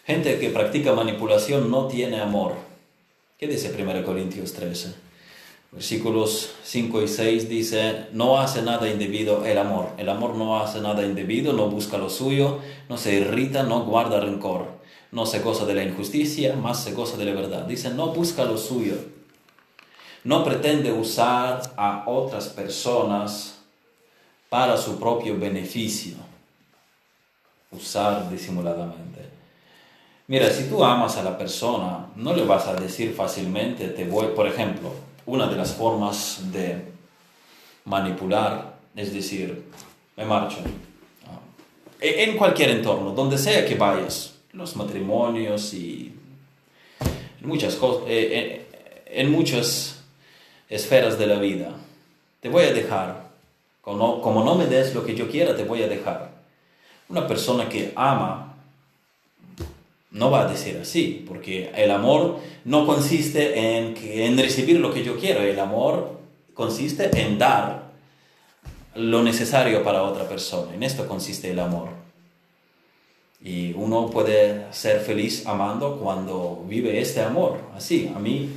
Gente 0.07 0.41
que 0.41 0.51
practica 0.51 0.93
manipulación 0.93 1.71
no 1.71 1.87
tiene 1.87 2.21
amor. 2.21 2.55
¿Qué 3.39 3.47
dice 3.47 3.73
1 3.81 4.05
Corintios 4.05 4.55
13? 4.55 4.95
Versículos 5.71 6.51
5 6.65 7.03
y 7.03 7.09
6 7.09 7.49
dice, 7.49 8.07
no 8.13 8.41
hace 8.41 8.63
nada 8.63 8.89
indebido 8.89 9.45
el 9.47 9.59
amor. 9.59 9.91
El 9.99 10.09
amor 10.09 10.35
no 10.35 10.59
hace 10.59 10.81
nada 10.81 11.05
indebido, 11.05 11.53
no 11.53 11.69
busca 11.69 11.97
lo 11.97 12.11
suyo, 12.11 12.59
no 12.89 12.97
se 12.97 13.15
irrita, 13.15 13.63
no 13.63 13.85
guarda 13.85 14.19
rencor, 14.19 14.67
no 15.13 15.27
se 15.27 15.41
goza 15.41 15.65
de 15.65 15.75
la 15.75 15.85
injusticia, 15.85 16.57
más 16.57 16.83
se 16.83 16.93
goza 16.93 17.17
de 17.17 17.27
la 17.27 17.35
verdad. 17.35 17.67
Dice, 17.67 17.91
no 17.91 18.09
busca 18.09 18.45
lo 18.45 18.59
suyo. 18.59 19.16
No 20.27 20.43
pretende 20.43 20.91
usar 20.91 21.63
a 21.77 22.03
otras 22.07 22.49
personas 22.49 23.59
para 24.49 24.77
su 24.77 24.99
propio 24.99 25.39
beneficio. 25.39 26.17
Usar 27.71 28.29
disimuladamente. 28.29 29.21
Mira, 30.27 30.51
si 30.51 30.65
tú 30.65 30.85
amas 30.85 31.17
a 31.17 31.23
la 31.23 31.39
persona, 31.39 32.07
no 32.17 32.35
le 32.35 32.45
vas 32.45 32.67
a 32.67 32.75
decir 32.75 33.15
fácilmente, 33.15 33.87
te 33.91 34.05
voy, 34.05 34.27
por 34.35 34.49
ejemplo, 34.49 34.91
una 35.27 35.47
de 35.47 35.55
las 35.55 35.73
formas 35.75 36.41
de 36.51 36.83
manipular 37.85 38.75
es 38.97 39.15
decir, 39.15 39.63
me 40.17 40.25
marcho. 40.25 40.57
Ah, 41.27 41.39
en 42.01 42.37
cualquier 42.37 42.71
entorno, 42.71 43.13
donde 43.13 43.39
sea 43.39 43.65
que 43.65 43.77
vayas, 43.77 44.35
los 44.53 44.75
matrimonios 44.75 45.73
y 45.73 46.13
muchas, 47.43 47.77
cosas, 47.77 48.09
eh, 48.09 48.29
eh, 48.33 48.67
en 49.07 49.31
muchas 49.31 49.96
esferas 50.69 51.19
de 51.19 51.27
la 51.27 51.39
vida, 51.39 51.71
te 52.41 52.49
voy 52.49 52.65
a 52.65 52.73
dejar. 52.73 53.27
Como 53.81 54.43
no 54.45 54.57
me 54.57 54.67
des 54.67 54.95
lo 54.95 55.05
que 55.05 55.15
yo 55.15 55.31
quiera, 55.31 55.57
te 55.57 55.65
voy 55.65 55.83
a 55.83 55.89
dejar. 55.89 56.31
Una 57.09 57.27
persona 57.29 57.69
que 57.69 57.93
ama 57.95 58.47
no 60.11 60.31
va 60.31 60.43
a 60.43 60.51
decir 60.51 60.79
así, 60.81 61.25
porque 61.29 61.71
el 61.75 61.91
amor 61.91 62.41
no 62.65 62.87
consiste 62.87 63.77
en, 63.77 63.95
en 64.03 64.39
recibir 64.39 64.81
lo 64.81 64.93
que 64.93 65.05
yo 65.05 65.19
quiero, 65.19 65.41
el 65.41 65.59
amor 65.61 66.19
consiste 66.55 67.11
en 67.21 67.39
dar 67.39 67.87
lo 68.95 69.23
necesario 69.23 69.85
para 69.85 70.03
otra 70.03 70.27
persona, 70.27 70.75
en 70.75 70.83
esto 70.83 71.07
consiste 71.07 71.51
el 71.51 71.61
amor. 71.61 71.89
Y 73.43 73.75
uno 73.75 74.09
puede 74.11 74.73
ser 74.73 75.01
feliz 75.01 75.47
amando 75.47 75.99
cuando 75.99 76.65
vive 76.67 77.01
este 77.01 77.21
amor, 77.21 77.59
así, 77.77 78.11
a 78.15 78.19
mí, 78.19 78.51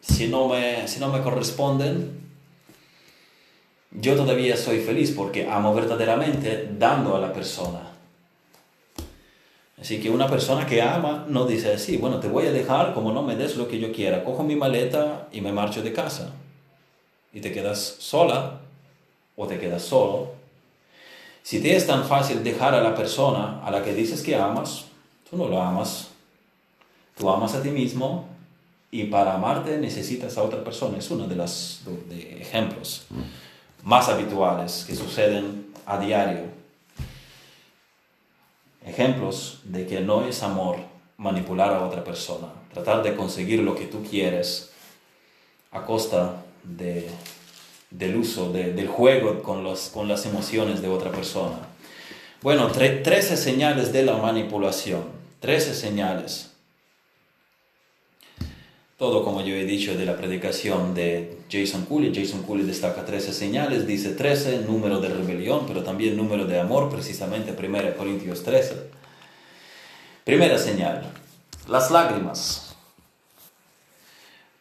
si 0.00 0.28
no 0.28 0.48
me, 0.48 0.86
si 0.88 1.00
no 1.00 1.08
me 1.08 1.22
corresponden, 1.22 2.18
yo 3.90 4.16
todavía 4.16 4.56
soy 4.56 4.80
feliz 4.80 5.12
porque 5.12 5.48
amo 5.48 5.74
verdaderamente 5.74 6.70
dando 6.78 7.16
a 7.16 7.20
la 7.20 7.32
persona 7.32 7.88
Así 9.80 10.00
que 10.00 10.10
una 10.10 10.28
persona 10.28 10.66
que 10.66 10.82
ama 10.82 11.24
no 11.28 11.46
dice 11.46 11.72
así, 11.72 11.96
bueno, 11.96 12.18
te 12.18 12.28
voy 12.28 12.46
a 12.46 12.52
dejar 12.52 12.94
como 12.94 13.12
no 13.12 13.22
me 13.22 13.36
des 13.36 13.56
lo 13.56 13.68
que 13.68 13.78
yo 13.78 13.92
quiera, 13.92 14.24
cojo 14.24 14.42
mi 14.42 14.56
maleta 14.56 15.28
y 15.30 15.40
me 15.40 15.52
marcho 15.52 15.82
de 15.82 15.92
casa. 15.92 16.32
Y 17.32 17.40
te 17.40 17.52
quedas 17.52 17.96
sola 17.98 18.60
o 19.36 19.46
te 19.46 19.58
quedas 19.60 19.82
solo. 19.82 20.32
Si 21.42 21.62
te 21.62 21.76
es 21.76 21.86
tan 21.86 22.04
fácil 22.04 22.42
dejar 22.42 22.74
a 22.74 22.82
la 22.82 22.94
persona 22.94 23.62
a 23.64 23.70
la 23.70 23.84
que 23.84 23.94
dices 23.94 24.22
que 24.22 24.34
amas, 24.34 24.86
tú 25.30 25.36
no 25.36 25.46
lo 25.46 25.62
amas. 25.62 26.08
Tú 27.16 27.30
amas 27.30 27.54
a 27.54 27.62
ti 27.62 27.70
mismo 27.70 28.26
y 28.90 29.04
para 29.04 29.34
amarte 29.34 29.78
necesitas 29.78 30.38
a 30.38 30.42
otra 30.42 30.64
persona. 30.64 30.98
Es 30.98 31.10
uno 31.10 31.26
de 31.26 31.36
los 31.36 31.82
de 32.08 32.40
ejemplos 32.40 33.06
más 33.84 34.08
habituales 34.08 34.84
que 34.86 34.94
suceden 34.94 35.72
a 35.86 35.98
diario 35.98 36.58
ejemplos 38.88 39.60
de 39.64 39.86
que 39.86 40.00
no 40.00 40.26
es 40.26 40.42
amor 40.42 40.76
manipular 41.16 41.72
a 41.74 41.84
otra 41.84 42.04
persona, 42.04 42.48
tratar 42.72 43.02
de 43.02 43.16
conseguir 43.16 43.60
lo 43.60 43.74
que 43.74 43.86
tú 43.86 44.02
quieres 44.02 44.70
a 45.72 45.84
costa 45.84 46.42
de, 46.62 47.08
del 47.90 48.16
uso, 48.16 48.52
del 48.52 48.88
juego 48.88 49.42
con, 49.42 49.64
los, 49.64 49.88
con 49.88 50.08
las 50.08 50.24
emociones 50.26 50.80
de 50.80 50.88
otra 50.88 51.10
persona. 51.10 51.58
Bueno, 52.40 52.68
trece 52.68 53.36
señales 53.36 53.92
de 53.92 54.04
la 54.04 54.16
manipulación, 54.16 55.02
trece 55.40 55.74
señales 55.74 56.52
todo 58.98 59.24
como 59.24 59.42
yo 59.42 59.54
he 59.54 59.64
dicho 59.64 59.96
de 59.96 60.04
la 60.04 60.16
predicación 60.16 60.92
de 60.92 61.38
Jason 61.48 61.84
Cooley. 61.84 62.12
Jason 62.12 62.42
Cooley 62.42 62.66
destaca 62.66 63.04
13 63.04 63.32
señales, 63.32 63.86
dice 63.86 64.10
13, 64.10 64.62
número 64.62 65.00
de 65.00 65.08
rebelión, 65.08 65.66
pero 65.68 65.84
también 65.84 66.16
número 66.16 66.46
de 66.46 66.58
amor, 66.58 66.90
precisamente 66.90 67.54
1 67.56 67.96
Corintios 67.96 68.42
13. 68.42 68.90
Primera 70.24 70.58
señal, 70.58 71.12
las 71.68 71.92
lágrimas. 71.92 72.74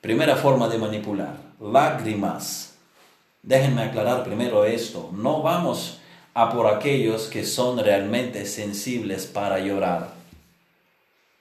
Primera 0.02 0.36
forma 0.36 0.70
de 0.70 0.78
manipular, 0.78 1.36
lágrimas. 1.60 2.76
Déjenme 3.42 3.82
aclarar 3.82 4.24
primero 4.24 4.66
esto, 4.66 5.10
no 5.14 5.42
vamos 5.42 6.00
a 6.36 6.52
por 6.54 6.68
aquellos 6.68 7.24
que 7.24 7.44
son 7.44 7.80
realmente 7.80 8.46
sensibles 8.46 9.26
para 9.26 9.58
llorar. 9.58 10.14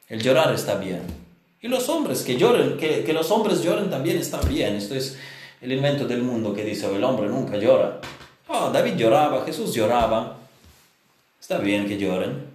El 0.08 0.22
llorar 0.22 0.54
está 0.54 0.76
bien, 0.76 1.25
y 1.60 1.68
los 1.68 1.88
hombres 1.88 2.22
que 2.22 2.36
lloren, 2.36 2.76
que, 2.76 3.04
que 3.04 3.12
los 3.12 3.30
hombres 3.30 3.62
lloren 3.62 3.90
también 3.90 4.18
está 4.18 4.40
bien. 4.40 4.76
Esto 4.76 4.94
es 4.94 5.18
el 5.60 5.72
invento 5.72 6.06
del 6.06 6.22
mundo 6.22 6.54
que 6.54 6.64
dice, 6.64 6.94
el 6.94 7.02
hombre 7.02 7.28
nunca 7.28 7.56
llora. 7.56 8.00
Oh, 8.48 8.70
David 8.70 8.94
lloraba, 8.96 9.44
Jesús 9.44 9.74
lloraba. 9.74 10.38
Está 11.40 11.58
bien 11.58 11.86
que 11.86 11.98
lloren. 11.98 12.46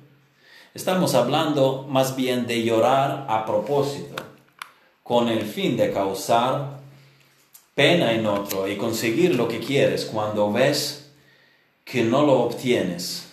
Estamos 0.73 1.15
hablando 1.15 1.85
más 1.89 2.15
bien 2.15 2.47
de 2.47 2.63
llorar 2.63 3.25
a 3.27 3.45
propósito, 3.45 4.15
con 5.03 5.27
el 5.27 5.41
fin 5.41 5.75
de 5.75 5.91
causar 5.91 6.79
pena 7.75 8.13
en 8.13 8.25
otro 8.25 8.67
y 8.67 8.77
conseguir 8.77 9.35
lo 9.35 9.47
que 9.47 9.59
quieres 9.59 10.05
cuando 10.05 10.51
ves 10.51 11.11
que 11.83 12.03
no 12.03 12.25
lo 12.25 12.39
obtienes. 12.39 13.27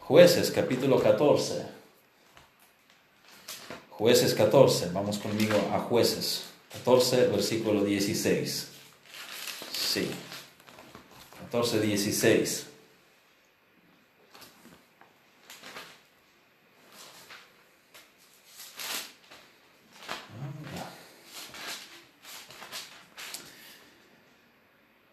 Jueces 0.00 0.50
capítulo 0.50 0.98
14. 0.98 1.75
Jueces 3.98 4.34
14, 4.34 4.90
vamos 4.92 5.16
conmigo 5.16 5.56
a 5.72 5.78
jueces 5.78 6.44
14, 6.84 7.28
versículo 7.28 7.82
16. 7.82 8.68
Sí, 9.72 10.10
14, 11.50 11.80
16. 11.80 12.66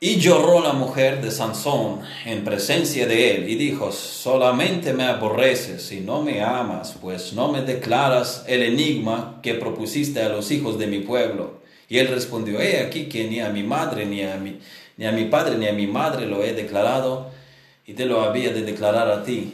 Y 0.03 0.17
lloró 0.17 0.59
la 0.59 0.73
mujer 0.73 1.21
de 1.21 1.31
Sansón 1.31 2.01
en 2.25 2.43
presencia 2.43 3.07
de 3.07 3.37
él 3.37 3.49
y 3.49 3.55
dijo, 3.55 3.93
solamente 3.93 4.91
me 4.91 5.05
aborreces 5.05 5.89
y 5.93 6.01
no 6.01 6.21
me 6.21 6.41
amas, 6.41 6.97
pues 6.99 7.31
no 7.31 7.49
me 7.49 7.61
declaras 7.61 8.43
el 8.45 8.63
enigma 8.63 9.39
que 9.41 9.53
propusiste 9.53 10.21
a 10.21 10.27
los 10.27 10.51
hijos 10.51 10.77
de 10.77 10.87
mi 10.87 10.99
pueblo. 10.99 11.61
Y 11.87 11.99
él 11.99 12.09
respondió, 12.09 12.59
he 12.59 12.81
aquí 12.81 13.05
que 13.05 13.29
ni 13.29 13.39
a 13.39 13.47
mi 13.47 13.63
madre, 13.63 14.05
ni 14.05 14.23
a 14.23 14.35
mi, 14.35 14.59
ni 14.97 15.05
a 15.05 15.13
mi 15.13 15.23
padre, 15.23 15.57
ni 15.57 15.69
a 15.69 15.71
mi 15.71 15.87
madre 15.87 16.25
lo 16.25 16.43
he 16.43 16.51
declarado, 16.51 17.31
y 17.87 17.93
te 17.93 18.05
lo 18.05 18.23
había 18.23 18.51
de 18.51 18.63
declarar 18.63 19.09
a 19.09 19.23
ti. 19.23 19.53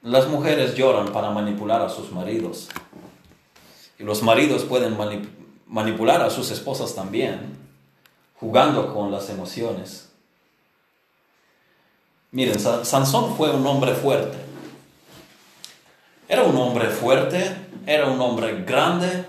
Las 0.00 0.28
mujeres 0.28 0.74
lloran 0.76 1.12
para 1.12 1.28
manipular 1.28 1.82
a 1.82 1.90
sus 1.90 2.10
maridos. 2.10 2.70
Y 3.98 4.02
los 4.02 4.22
maridos 4.22 4.62
pueden 4.62 4.96
manipular 5.66 6.22
a 6.22 6.30
sus 6.30 6.50
esposas 6.50 6.94
también 6.94 7.63
jugando 8.44 8.92
con 8.92 9.10
las 9.10 9.30
emociones. 9.30 10.10
Miren, 12.30 12.60
Sansón 12.60 13.34
fue 13.38 13.50
un 13.50 13.66
hombre 13.66 13.94
fuerte. 13.94 14.36
Era 16.28 16.42
un 16.42 16.54
hombre 16.58 16.90
fuerte, 16.90 17.56
era 17.86 18.06
un 18.06 18.20
hombre 18.20 18.62
grande, 18.62 19.24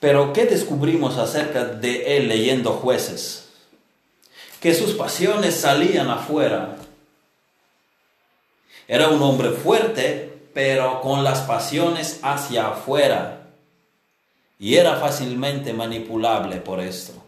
pero 0.00 0.34
¿qué 0.34 0.44
descubrimos 0.44 1.16
acerca 1.16 1.64
de 1.64 2.18
él 2.18 2.28
leyendo 2.28 2.72
jueces? 2.72 3.48
Que 4.60 4.74
sus 4.74 4.92
pasiones 4.92 5.54
salían 5.54 6.10
afuera. 6.10 6.76
Era 8.86 9.08
un 9.08 9.22
hombre 9.22 9.48
fuerte, 9.48 10.42
pero 10.52 11.00
con 11.00 11.24
las 11.24 11.40
pasiones 11.40 12.20
hacia 12.22 12.68
afuera. 12.68 13.46
Y 14.58 14.74
era 14.74 14.96
fácilmente 14.96 15.72
manipulable 15.72 16.56
por 16.56 16.78
esto 16.78 17.22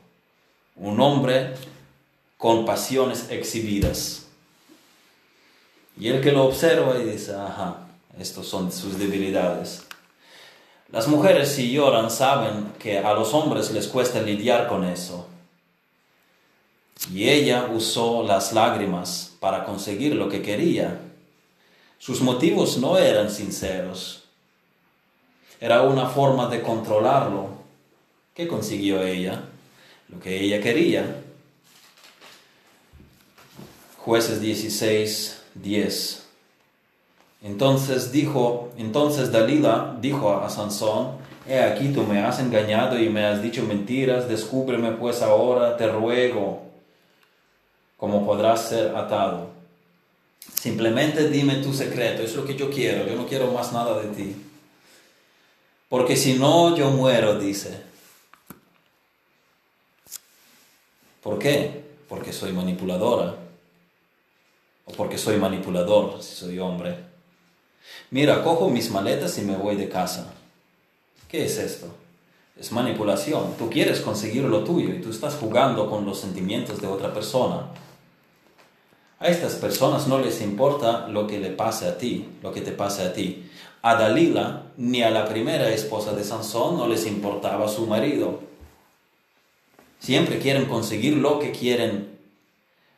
un 0.76 1.00
hombre 1.00 1.54
con 2.36 2.64
pasiones 2.64 3.30
exhibidas. 3.30 4.26
Y 5.98 6.08
el 6.08 6.20
que 6.20 6.32
lo 6.32 6.44
observa 6.44 6.98
y 6.98 7.04
dice, 7.04 7.34
ajá, 7.34 7.86
estos 8.18 8.48
son 8.48 8.72
sus 8.72 8.98
debilidades. 8.98 9.86
Las 10.90 11.08
mujeres 11.08 11.52
si 11.52 11.72
lloran 11.72 12.10
saben 12.10 12.72
que 12.78 12.98
a 12.98 13.14
los 13.14 13.32
hombres 13.34 13.70
les 13.70 13.88
cuesta 13.88 14.20
lidiar 14.20 14.68
con 14.68 14.84
eso. 14.84 15.28
Y 17.12 17.28
ella 17.28 17.68
usó 17.72 18.22
las 18.22 18.52
lágrimas 18.52 19.32
para 19.40 19.64
conseguir 19.64 20.14
lo 20.14 20.28
que 20.28 20.42
quería. 20.42 21.00
Sus 21.98 22.20
motivos 22.20 22.78
no 22.78 22.98
eran 22.98 23.30
sinceros. 23.30 24.24
Era 25.60 25.82
una 25.82 26.08
forma 26.08 26.48
de 26.48 26.62
controlarlo 26.62 27.64
¿Qué 28.34 28.48
consiguió 28.48 29.00
ella? 29.00 29.44
Lo 30.08 30.20
que 30.20 30.40
ella 30.40 30.60
quería. 30.60 31.22
Jueces 33.98 34.40
16, 34.40 35.42
10. 35.54 36.24
Entonces 37.42 38.10
dijo, 38.10 38.70
entonces 38.78 39.30
Dalila 39.30 39.96
dijo 40.00 40.34
a 40.36 40.48
Sansón, 40.48 41.18
he 41.46 41.60
aquí 41.60 41.88
tú 41.88 42.02
me 42.02 42.22
has 42.22 42.38
engañado 42.38 42.98
y 42.98 43.10
me 43.10 43.24
has 43.26 43.42
dicho 43.42 43.62
mentiras, 43.64 44.28
descúbreme 44.28 44.92
pues 44.92 45.20
ahora, 45.20 45.76
te 45.76 45.86
ruego, 45.86 46.62
cómo 47.98 48.24
podrás 48.24 48.68
ser 48.68 48.96
atado. 48.96 49.50
Simplemente 50.54 51.28
dime 51.28 51.56
tu 51.56 51.74
secreto, 51.74 52.22
es 52.22 52.34
lo 52.34 52.46
que 52.46 52.56
yo 52.56 52.70
quiero, 52.70 53.06
yo 53.06 53.14
no 53.14 53.26
quiero 53.26 53.52
más 53.52 53.72
nada 53.72 54.00
de 54.00 54.08
ti. 54.08 54.36
Porque 55.90 56.16
si 56.16 56.34
no, 56.34 56.74
yo 56.76 56.90
muero, 56.90 57.38
dice. 57.38 57.82
¿Por 61.24 61.38
qué? 61.38 61.82
Porque 62.06 62.34
soy 62.34 62.52
manipuladora. 62.52 63.34
O 64.84 64.92
porque 64.92 65.16
soy 65.16 65.38
manipulador, 65.38 66.22
si 66.22 66.34
soy 66.34 66.58
hombre. 66.58 66.96
Mira, 68.10 68.44
cojo 68.44 68.68
mis 68.68 68.90
maletas 68.90 69.38
y 69.38 69.40
me 69.40 69.56
voy 69.56 69.76
de 69.76 69.88
casa. 69.88 70.34
¿Qué 71.26 71.46
es 71.46 71.56
esto? 71.56 71.86
Es 72.60 72.72
manipulación. 72.72 73.54
Tú 73.58 73.70
quieres 73.70 74.00
conseguir 74.00 74.44
lo 74.44 74.64
tuyo 74.64 74.94
y 74.94 75.00
tú 75.00 75.10
estás 75.10 75.36
jugando 75.36 75.88
con 75.88 76.04
los 76.04 76.20
sentimientos 76.20 76.82
de 76.82 76.88
otra 76.88 77.14
persona. 77.14 77.70
A 79.18 79.28
estas 79.28 79.54
personas 79.54 80.06
no 80.06 80.18
les 80.18 80.42
importa 80.42 81.08
lo 81.08 81.26
que 81.26 81.38
le 81.38 81.48
pase 81.48 81.88
a 81.88 81.96
ti, 81.96 82.28
lo 82.42 82.52
que 82.52 82.60
te 82.60 82.72
pase 82.72 83.02
a 83.02 83.14
ti. 83.14 83.50
A 83.80 83.94
Dalila 83.94 84.64
ni 84.76 85.02
a 85.02 85.10
la 85.10 85.26
primera 85.26 85.70
esposa 85.70 86.12
de 86.12 86.22
Sansón 86.22 86.76
no 86.76 86.86
les 86.86 87.06
importaba 87.06 87.66
su 87.66 87.86
marido. 87.86 88.40
Siempre 90.04 90.38
quieren 90.38 90.66
conseguir 90.66 91.16
lo 91.16 91.38
que 91.38 91.50
quieren. 91.50 92.18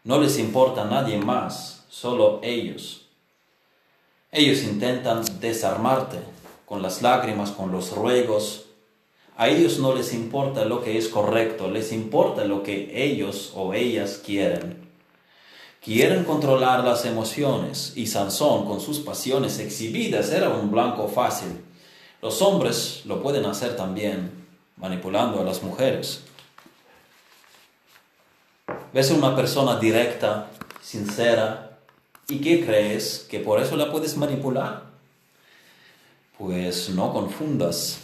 No 0.03 0.21
les 0.21 0.41
importa 0.41 0.83
a 0.83 0.91
nadie 0.91 1.19
más, 1.19 1.85
solo 1.89 2.41
ellos. 2.43 3.07
Ellos 4.33 4.65
intentan 4.65 5.23
desarmarte 5.39 6.19
con 6.65 6.83
las 6.83 7.03
lágrimas, 7.03 7.53
con 7.53 7.71
los 7.71 7.93
ruegos. 7.93 8.65
A 9.37 9.47
ellos 9.47 9.79
no 9.79 9.95
les 9.95 10.13
importa 10.13 10.65
lo 10.65 10.83
que 10.83 10.99
es 10.99 11.07
correcto, 11.07 11.71
les 11.71 11.93
importa 11.93 12.45
lo 12.45 12.65
que 12.65 13.05
ellos 13.05 13.53
o 13.55 13.73
ellas 13.73 14.21
quieren. 14.27 14.89
Quieren 15.81 16.25
controlar 16.25 16.83
las 16.83 17.05
emociones 17.05 17.93
y 17.95 18.09
Sansón 18.09 18.67
con 18.67 18.81
sus 18.81 18.99
pasiones 18.99 19.61
exhibidas 19.61 20.33
era 20.33 20.49
un 20.49 20.73
blanco 20.73 21.07
fácil. 21.07 21.61
Los 22.21 22.43
hombres 22.43 23.03
lo 23.05 23.23
pueden 23.23 23.47
hacer 23.47 23.77
también, 23.77 24.33
manipulando 24.77 25.41
a 25.41 25.45
las 25.45 25.63
mujeres. 25.63 26.25
Ves 28.93 29.11
una 29.11 29.35
persona 29.35 29.79
directa, 29.79 30.49
sincera, 30.81 31.79
¿y 32.29 32.41
qué 32.41 32.65
crees? 32.65 33.27
¿Que 33.29 33.41
por 33.41 33.61
eso 33.61 33.77
la 33.77 33.91
puedes 33.91 34.17
manipular? 34.17 34.85
Pues 36.39 36.89
no 36.91 37.13
confundas. 37.13 37.99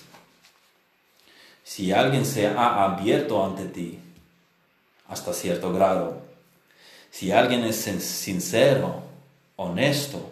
Si 1.65 1.93
alguien 1.93 2.27
se 2.27 2.47
ha 2.47 2.85
abierto 2.85 3.45
ante 3.45 3.67
ti 3.67 3.99
hasta 5.09 5.33
cierto 5.33 5.73
grado, 5.73 6.21
si 7.11 7.31
alguien 7.31 7.65
es 7.65 7.77
sincero, 7.77 9.03
honesto, 9.57 10.31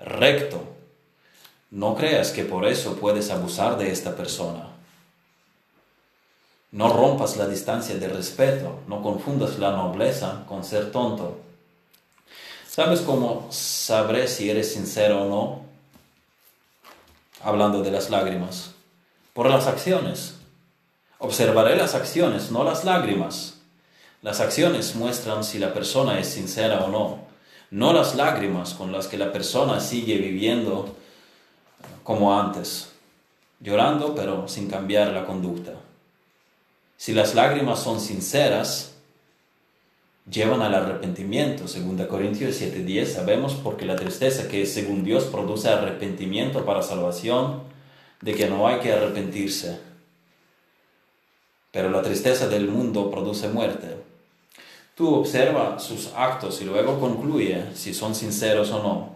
recto, 0.00 0.62
no 1.70 1.94
creas 1.94 2.30
que 2.30 2.44
por 2.44 2.66
eso 2.66 2.96
puedes 2.96 3.30
abusar 3.30 3.78
de 3.78 3.92
esta 3.92 4.16
persona. 4.16 4.67
No 6.70 6.92
rompas 6.92 7.36
la 7.36 7.46
distancia 7.46 7.96
de 7.96 8.08
respeto, 8.08 8.80
no 8.86 9.02
confundas 9.02 9.58
la 9.58 9.72
nobleza 9.72 10.44
con 10.46 10.64
ser 10.64 10.92
tonto. 10.92 11.38
¿Sabes 12.68 13.00
cómo 13.00 13.48
sabré 13.50 14.28
si 14.28 14.50
eres 14.50 14.72
sincero 14.72 15.22
o 15.22 15.28
no? 15.28 15.62
Hablando 17.42 17.82
de 17.82 17.90
las 17.90 18.10
lágrimas. 18.10 18.72
Por 19.32 19.48
las 19.48 19.66
acciones. 19.66 20.34
Observaré 21.18 21.74
las 21.76 21.94
acciones, 21.94 22.50
no 22.50 22.64
las 22.64 22.84
lágrimas. 22.84 23.58
Las 24.20 24.40
acciones 24.40 24.94
muestran 24.94 25.44
si 25.44 25.58
la 25.58 25.72
persona 25.72 26.18
es 26.18 26.28
sincera 26.28 26.84
o 26.84 26.88
no, 26.88 27.18
no 27.70 27.92
las 27.92 28.14
lágrimas 28.14 28.74
con 28.74 28.90
las 28.92 29.06
que 29.06 29.16
la 29.16 29.32
persona 29.32 29.78
sigue 29.78 30.16
viviendo 30.18 30.96
como 32.02 32.38
antes, 32.38 32.90
llorando 33.60 34.14
pero 34.14 34.48
sin 34.48 34.68
cambiar 34.68 35.12
la 35.12 35.24
conducta. 35.24 35.72
Si 36.98 37.12
las 37.12 37.36
lágrimas 37.36 37.78
son 37.78 38.00
sinceras, 38.00 38.96
llevan 40.28 40.62
al 40.62 40.74
arrepentimiento. 40.74 41.68
Según 41.68 41.96
Corintios 41.96 42.60
7:10 42.60 43.06
sabemos 43.06 43.54
porque 43.54 43.86
la 43.86 43.94
tristeza 43.94 44.48
que 44.48 44.66
según 44.66 45.04
Dios 45.04 45.24
produce 45.24 45.68
arrepentimiento 45.68 46.64
para 46.64 46.82
salvación, 46.82 47.62
de 48.20 48.34
que 48.34 48.48
no 48.48 48.66
hay 48.66 48.80
que 48.80 48.92
arrepentirse. 48.92 49.78
Pero 51.70 51.88
la 51.88 52.02
tristeza 52.02 52.48
del 52.48 52.66
mundo 52.66 53.12
produce 53.12 53.48
muerte. 53.48 53.96
Tú 54.96 55.14
observa 55.14 55.78
sus 55.78 56.12
actos 56.16 56.60
y 56.60 56.64
luego 56.64 56.98
concluye 56.98 57.76
si 57.76 57.94
son 57.94 58.16
sinceros 58.16 58.72
o 58.72 58.82
no. 58.82 59.12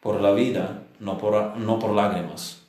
Por 0.00 0.20
la 0.20 0.32
vida, 0.32 0.82
no 1.00 1.16
por, 1.16 1.56
no 1.56 1.78
por 1.78 1.92
lágrimas, 1.92 2.60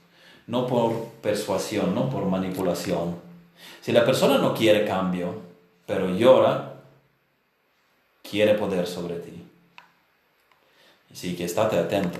no 0.47 0.65
por 0.65 0.93
persuasión, 1.21 1.93
no 1.93 2.09
por 2.09 2.25
manipulación. 2.25 3.32
Si 3.81 3.91
la 3.91 4.05
persona 4.05 4.37
no 4.37 4.53
quiere 4.53 4.85
cambio, 4.85 5.41
pero 5.85 6.09
llora, 6.09 6.75
quiere 8.21 8.55
poder 8.55 8.87
sobre 8.87 9.15
ti. 9.15 9.43
Así 11.11 11.35
que 11.35 11.45
estate 11.45 11.77
atento. 11.77 12.19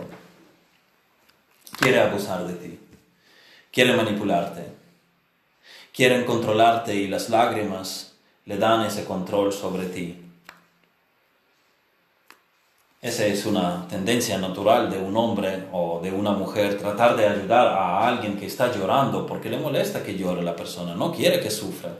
Quiere 1.80 2.02
abusar 2.02 2.46
de 2.46 2.54
ti. 2.54 2.80
Quiere 3.72 3.96
manipularte. 3.96 4.68
Quieren 5.92 6.26
controlarte 6.26 6.96
y 6.96 7.08
las 7.08 7.30
lágrimas 7.30 8.14
le 8.46 8.58
dan 8.58 8.86
ese 8.86 9.06
control 9.06 9.52
sobre 9.52 9.86
ti. 9.86 10.23
Esa 13.04 13.26
es 13.26 13.46
una 13.46 13.86
tendencia 13.90 14.38
natural 14.38 14.90
de 14.90 14.98
un 14.98 15.18
hombre 15.18 15.66
o 15.74 16.00
de 16.02 16.10
una 16.10 16.32
mujer, 16.32 16.78
tratar 16.78 17.18
de 17.18 17.28
ayudar 17.28 17.68
a 17.68 18.08
alguien 18.08 18.38
que 18.38 18.46
está 18.46 18.74
llorando 18.74 19.28
porque 19.28 19.50
le 19.50 19.58
molesta 19.58 20.02
que 20.02 20.18
llore 20.18 20.42
la 20.42 20.56
persona, 20.56 20.96
no 20.96 21.12
quiere 21.12 21.42
que 21.42 21.52
sufra. 21.52 21.98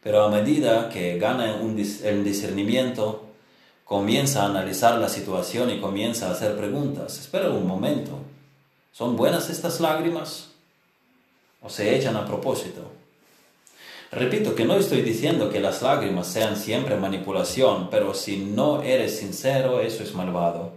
Pero 0.00 0.22
a 0.22 0.30
medida 0.30 0.88
que 0.88 1.18
gana 1.18 1.56
el 1.56 2.22
discernimiento, 2.22 3.24
comienza 3.84 4.44
a 4.44 4.46
analizar 4.46 5.00
la 5.00 5.08
situación 5.08 5.68
y 5.70 5.80
comienza 5.80 6.28
a 6.28 6.32
hacer 6.32 6.56
preguntas. 6.56 7.18
Espera 7.18 7.50
un 7.50 7.66
momento, 7.66 8.20
¿son 8.92 9.16
buenas 9.16 9.50
estas 9.50 9.80
lágrimas? 9.80 10.50
¿O 11.60 11.68
se 11.68 11.96
echan 11.96 12.14
a 12.14 12.24
propósito? 12.24 13.01
Repito 14.12 14.54
que 14.54 14.66
no 14.66 14.76
estoy 14.76 15.00
diciendo 15.00 15.48
que 15.48 15.58
las 15.58 15.80
lágrimas 15.80 16.26
sean 16.26 16.56
siempre 16.56 16.96
manipulación, 16.96 17.88
pero 17.90 18.12
si 18.12 18.36
no 18.36 18.82
eres 18.82 19.18
sincero, 19.18 19.80
eso 19.80 20.02
es 20.02 20.14
malvado. 20.14 20.74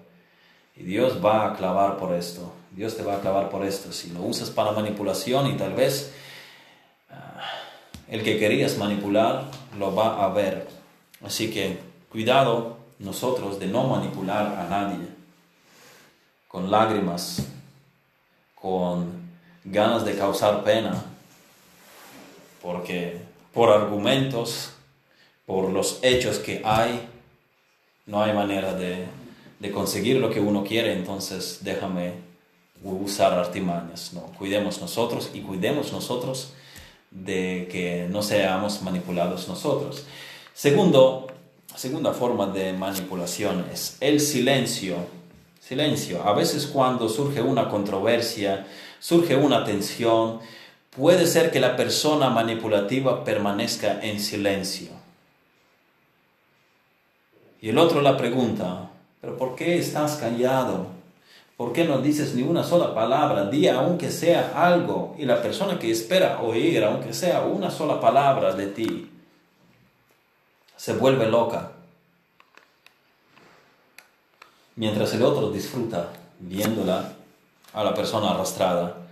Y 0.73 0.83
Dios 0.83 1.23
va 1.23 1.45
a 1.45 1.55
clavar 1.57 1.97
por 1.97 2.13
esto. 2.13 2.53
Dios 2.71 2.95
te 2.95 3.03
va 3.03 3.17
a 3.17 3.19
clavar 3.19 3.49
por 3.49 3.65
esto. 3.65 3.91
Si 3.91 4.09
lo 4.11 4.21
usas 4.21 4.49
para 4.49 4.71
manipulación 4.71 5.47
y 5.47 5.57
tal 5.57 5.73
vez 5.73 6.13
ah, 7.09 7.41
el 8.07 8.23
que 8.23 8.39
querías 8.39 8.77
manipular 8.77 9.51
lo 9.77 9.93
va 9.93 10.23
a 10.23 10.29
ver. 10.29 10.69
Así 11.21 11.51
que 11.51 11.79
cuidado 12.09 12.77
nosotros 12.99 13.59
de 13.59 13.67
no 13.67 13.83
manipular 13.83 14.45
a 14.59 14.69
nadie 14.69 15.07
con 16.47 16.71
lágrimas, 16.71 17.45
con 18.53 19.11
ganas 19.65 20.05
de 20.05 20.17
causar 20.17 20.63
pena, 20.63 21.03
porque 22.65 23.19
por 23.53 23.69
argumentos, 23.69 24.71
por 25.45 25.69
los 25.69 25.99
hechos 26.01 26.39
que 26.39 26.63
hay, 26.65 27.07
no 28.07 28.23
hay 28.23 28.33
manera 28.33 28.73
de, 28.73 29.05
conseguir 29.71 30.17
lo 30.17 30.29
que 30.29 30.39
uno 30.39 30.63
quiere, 30.63 30.93
entonces 30.93 31.59
déjame 31.61 32.13
usar 32.83 33.33
artimañas. 33.33 34.13
No, 34.13 34.21
cuidemos 34.37 34.79
nosotros 34.81 35.31
y 35.33 35.41
cuidemos 35.41 35.91
nosotros 35.91 36.53
de 37.11 37.67
que 37.71 38.07
no 38.09 38.21
seamos 38.21 38.81
manipulados 38.81 39.47
nosotros. 39.47 40.05
Segundo, 40.53 41.27
segunda 41.75 42.13
forma 42.13 42.47
de 42.47 42.73
manipulación 42.73 43.65
es 43.71 43.97
el 44.01 44.19
silencio. 44.19 44.97
Silencio. 45.59 46.27
A 46.27 46.33
veces 46.33 46.67
cuando 46.67 47.09
surge 47.09 47.41
una 47.41 47.69
controversia, 47.69 48.67
surge 48.99 49.35
una 49.35 49.65
tensión, 49.65 50.39
puede 50.95 51.27
ser 51.27 51.51
que 51.51 51.59
la 51.59 51.75
persona 51.75 52.29
manipulativa 52.29 53.23
permanezca 53.23 53.99
en 54.01 54.19
silencio. 54.19 54.89
Y 57.61 57.69
el 57.69 57.77
otro 57.77 58.01
la 58.01 58.17
pregunta, 58.17 58.89
pero 59.21 59.37
¿por 59.37 59.55
qué 59.55 59.77
estás 59.77 60.17
callado? 60.17 60.87
¿Por 61.57 61.71
qué 61.71 61.85
no 61.85 61.99
dices 61.99 62.35
ni 62.35 62.43
una 62.43 62.63
sola 62.63 62.93
palabra? 62.93 63.45
Di 63.45 63.67
aunque 63.67 64.11
sea 64.11 64.51
algo. 64.55 65.15
Y 65.17 65.25
la 65.25 65.41
persona 65.41 65.79
que 65.79 65.89
espera 65.89 66.41
oír, 66.41 66.83
aunque 66.83 67.13
sea 67.13 67.41
una 67.41 67.71
sola 67.71 68.01
palabra 68.01 68.53
de 68.53 68.67
ti, 68.67 69.09
se 70.75 70.93
vuelve 70.93 71.27
loca. 71.27 71.71
Mientras 74.75 75.13
el 75.13 75.23
otro 75.23 75.49
disfruta 75.49 76.09
viéndola 76.39 77.13
a 77.73 77.83
la 77.83 77.93
persona 77.93 78.31
arrastrada. 78.31 79.04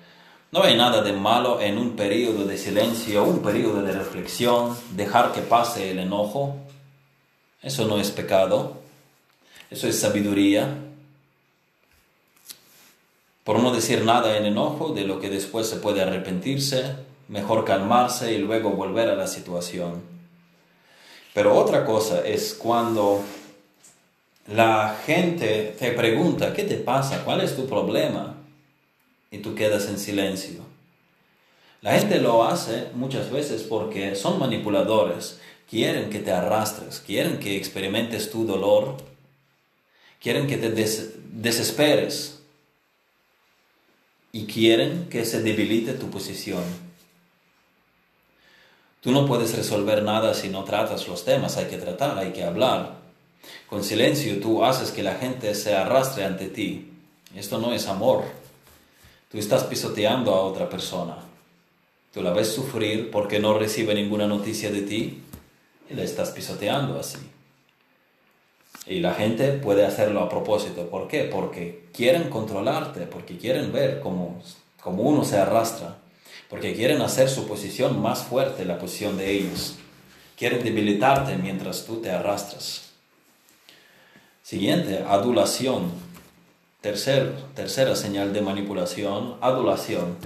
No 0.54 0.62
hay 0.62 0.78
nada 0.78 1.02
de 1.02 1.14
malo 1.14 1.60
en 1.60 1.80
un 1.80 1.96
periodo 1.96 2.46
de 2.46 2.60
silencio, 2.60 3.24
un 3.24 3.42
periodo 3.42 3.82
de 3.82 3.92
reflexión, 3.92 4.78
dejar 4.92 5.34
que 5.34 5.42
pase 5.42 5.90
el 5.90 5.98
enojo. 5.98 6.58
Eso 7.64 7.88
no 7.88 7.98
es 7.98 8.12
pecado, 8.12 8.78
eso 9.72 9.88
es 9.88 10.00
sabiduría. 10.00 10.78
Por 13.44 13.62
no 13.62 13.74
decir 13.74 14.04
nada 14.06 14.38
en 14.38 14.46
enojo 14.46 14.94
de 14.94 15.06
lo 15.06 15.20
que 15.20 15.32
después 15.32 15.68
se 15.68 15.78
puede 15.78 16.04
arrepentirse, 16.04 16.98
mejor 17.30 17.66
calmarse 17.66 18.34
y 18.34 18.38
luego 18.38 18.70
volver 18.70 19.10
a 19.10 19.16
la 19.16 19.26
situación. 19.26 20.04
Pero 21.34 21.58
otra 21.58 21.84
cosa 21.84 22.24
es 22.24 22.54
cuando 22.54 23.24
la 24.54 25.00
gente 25.04 25.76
te 25.80 25.94
pregunta, 25.94 26.54
¿qué 26.54 26.64
te 26.64 26.76
pasa? 26.76 27.24
¿Cuál 27.24 27.42
es 27.42 27.56
tu 27.56 27.66
problema? 27.66 28.43
Y 29.34 29.40
tú 29.40 29.56
quedas 29.56 29.88
en 29.88 29.98
silencio. 29.98 30.62
La 31.82 31.98
gente 31.98 32.20
lo 32.20 32.44
hace 32.44 32.90
muchas 32.94 33.32
veces 33.32 33.64
porque 33.64 34.16
son 34.16 34.38
manipuladores, 34.38 35.40
quieren 35.68 36.12
que 36.12 36.20
te 36.20 36.32
arrastres, 36.32 37.02
quieren 37.04 37.40
que 37.40 37.58
experimentes 37.58 38.30
tu 38.30 38.46
dolor, 38.46 38.98
quieren 40.22 40.46
que 40.46 40.58
te 40.58 40.70
desesperes 40.70 42.44
y 44.32 44.46
quieren 44.46 45.10
que 45.10 45.26
se 45.26 45.42
debilite 45.42 45.94
tu 45.94 46.12
posición. 46.12 46.64
Tú 49.02 49.12
no 49.12 49.26
puedes 49.26 49.56
resolver 49.56 50.04
nada 50.04 50.36
si 50.36 50.50
no 50.50 50.64
tratas 50.64 51.08
los 51.08 51.26
temas, 51.26 51.58
hay 51.58 51.66
que 51.66 51.78
tratar, 51.78 52.20
hay 52.20 52.34
que 52.34 52.44
hablar. 52.44 52.98
Con 53.68 53.84
silencio 53.84 54.40
tú 54.40 54.64
haces 54.64 54.92
que 54.92 55.02
la 55.02 55.16
gente 55.16 55.56
se 55.56 55.76
arrastre 55.76 56.24
ante 56.24 56.50
ti. 56.50 56.92
Esto 57.36 57.58
no 57.58 57.74
es 57.74 57.88
amor. 57.88 58.43
Tú 59.34 59.40
estás 59.40 59.64
pisoteando 59.64 60.36
a 60.36 60.42
otra 60.42 60.70
persona. 60.70 61.18
Tú 62.14 62.22
la 62.22 62.34
ves 62.34 62.54
sufrir 62.54 63.10
porque 63.10 63.40
no 63.40 63.58
recibe 63.58 63.96
ninguna 63.96 64.28
noticia 64.28 64.70
de 64.70 64.84
ti 64.84 65.24
y 65.90 65.96
la 65.96 66.04
estás 66.04 66.30
pisoteando 66.30 67.00
así. 67.00 67.18
Y 68.86 69.00
la 69.00 69.16
gente 69.16 69.54
puede 69.54 69.88
hacerlo 69.88 70.20
a 70.20 70.30
propósito. 70.30 70.88
¿Por 70.88 71.08
qué? 71.08 71.24
Porque 71.24 71.86
quieren 71.92 72.30
controlarte, 72.30 73.08
porque 73.08 73.40
quieren 73.40 73.74
ver 73.74 74.02
cómo, 74.02 74.40
cómo 74.80 75.02
uno 75.02 75.26
se 75.26 75.40
arrastra, 75.40 75.98
porque 76.48 76.76
quieren 76.76 77.02
hacer 77.02 77.28
su 77.28 77.48
posición 77.48 78.00
más 78.04 78.22
fuerte, 78.22 78.66
la 78.66 78.78
posición 78.78 79.18
de 79.18 79.32
ellos. 79.32 79.78
Quieren 80.38 80.64
debilitarte 80.64 81.38
mientras 81.38 81.88
tú 81.88 82.00
te 82.00 82.12
arrastras. 82.12 82.92
Siguiente, 84.44 85.04
adulación. 85.08 86.03
Tercer, 86.84 87.34
tercera 87.56 87.96
señal 87.96 88.34
de 88.34 88.42
manipulación, 88.42 89.38
adulación. 89.40 90.18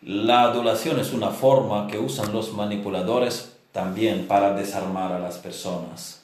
La 0.00 0.44
adulación 0.44 0.98
es 0.98 1.12
una 1.12 1.28
forma 1.28 1.88
que 1.88 1.98
usan 1.98 2.32
los 2.32 2.54
manipuladores 2.54 3.52
también 3.70 4.28
para 4.28 4.54
desarmar 4.54 5.12
a 5.12 5.18
las 5.18 5.36
personas. 5.36 6.22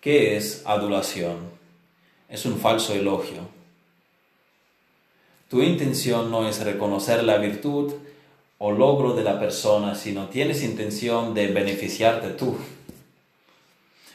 ¿Qué 0.00 0.36
es 0.36 0.62
adulación? 0.66 1.38
Es 2.28 2.46
un 2.46 2.60
falso 2.60 2.94
elogio. 2.94 3.40
Tu 5.48 5.60
intención 5.60 6.30
no 6.30 6.48
es 6.48 6.62
reconocer 6.62 7.24
la 7.24 7.38
virtud 7.38 7.94
o 8.58 8.70
logro 8.70 9.14
de 9.14 9.24
la 9.24 9.40
persona, 9.40 9.96
sino 9.96 10.28
tienes 10.28 10.62
intención 10.62 11.34
de 11.34 11.48
beneficiarte 11.48 12.28
tú. 12.28 12.56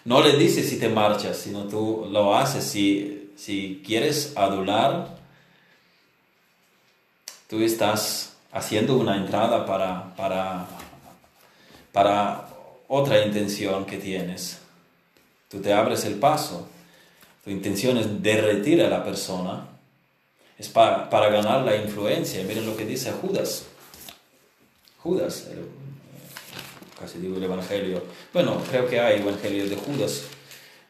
No 0.05 0.23
le 0.23 0.38
dices 0.38 0.69
si 0.69 0.80
te 0.80 0.88
marchas, 0.88 1.36
sino 1.36 1.65
tú 1.65 2.07
lo 2.09 2.38
haces 2.38 2.63
si, 2.63 3.24
si 3.36 3.81
quieres 3.86 4.33
adular. 4.36 5.15
Tú 7.47 7.61
estás 7.61 8.33
haciendo 8.51 8.97
una 8.97 9.17
entrada 9.17 9.65
para, 9.65 10.15
para, 10.15 10.65
para 11.91 12.47
otra 12.88 13.25
intención 13.25 13.86
que 13.86 13.97
tienes. 13.97 14.59
Tú 15.49 15.61
te 15.61 15.73
abres 15.73 16.05
el 16.05 16.15
paso. 16.15 16.67
Tu 17.43 17.51
intención 17.51 17.97
es 17.97 18.23
derretir 18.23 18.81
a 18.81 18.89
la 18.89 19.03
persona. 19.03 19.67
Es 20.57 20.69
para, 20.69 21.29
ganar 21.29 21.63
la 21.63 21.75
influencia. 21.75 22.43
Miren 22.43 22.65
lo 22.65 22.75
que 22.75 22.86
dice 22.86 23.11
Judas. 23.11 23.65
Judas, 25.03 25.47
casi 26.99 27.19
digo 27.19 27.38
el 27.38 27.43
Evangelio. 27.43 28.03
Bueno, 28.33 28.59
creo 28.69 28.88
que 28.88 28.99
hay 28.99 29.19
Evangelio 29.19 29.69
de 29.69 29.75
Judas, 29.75 30.23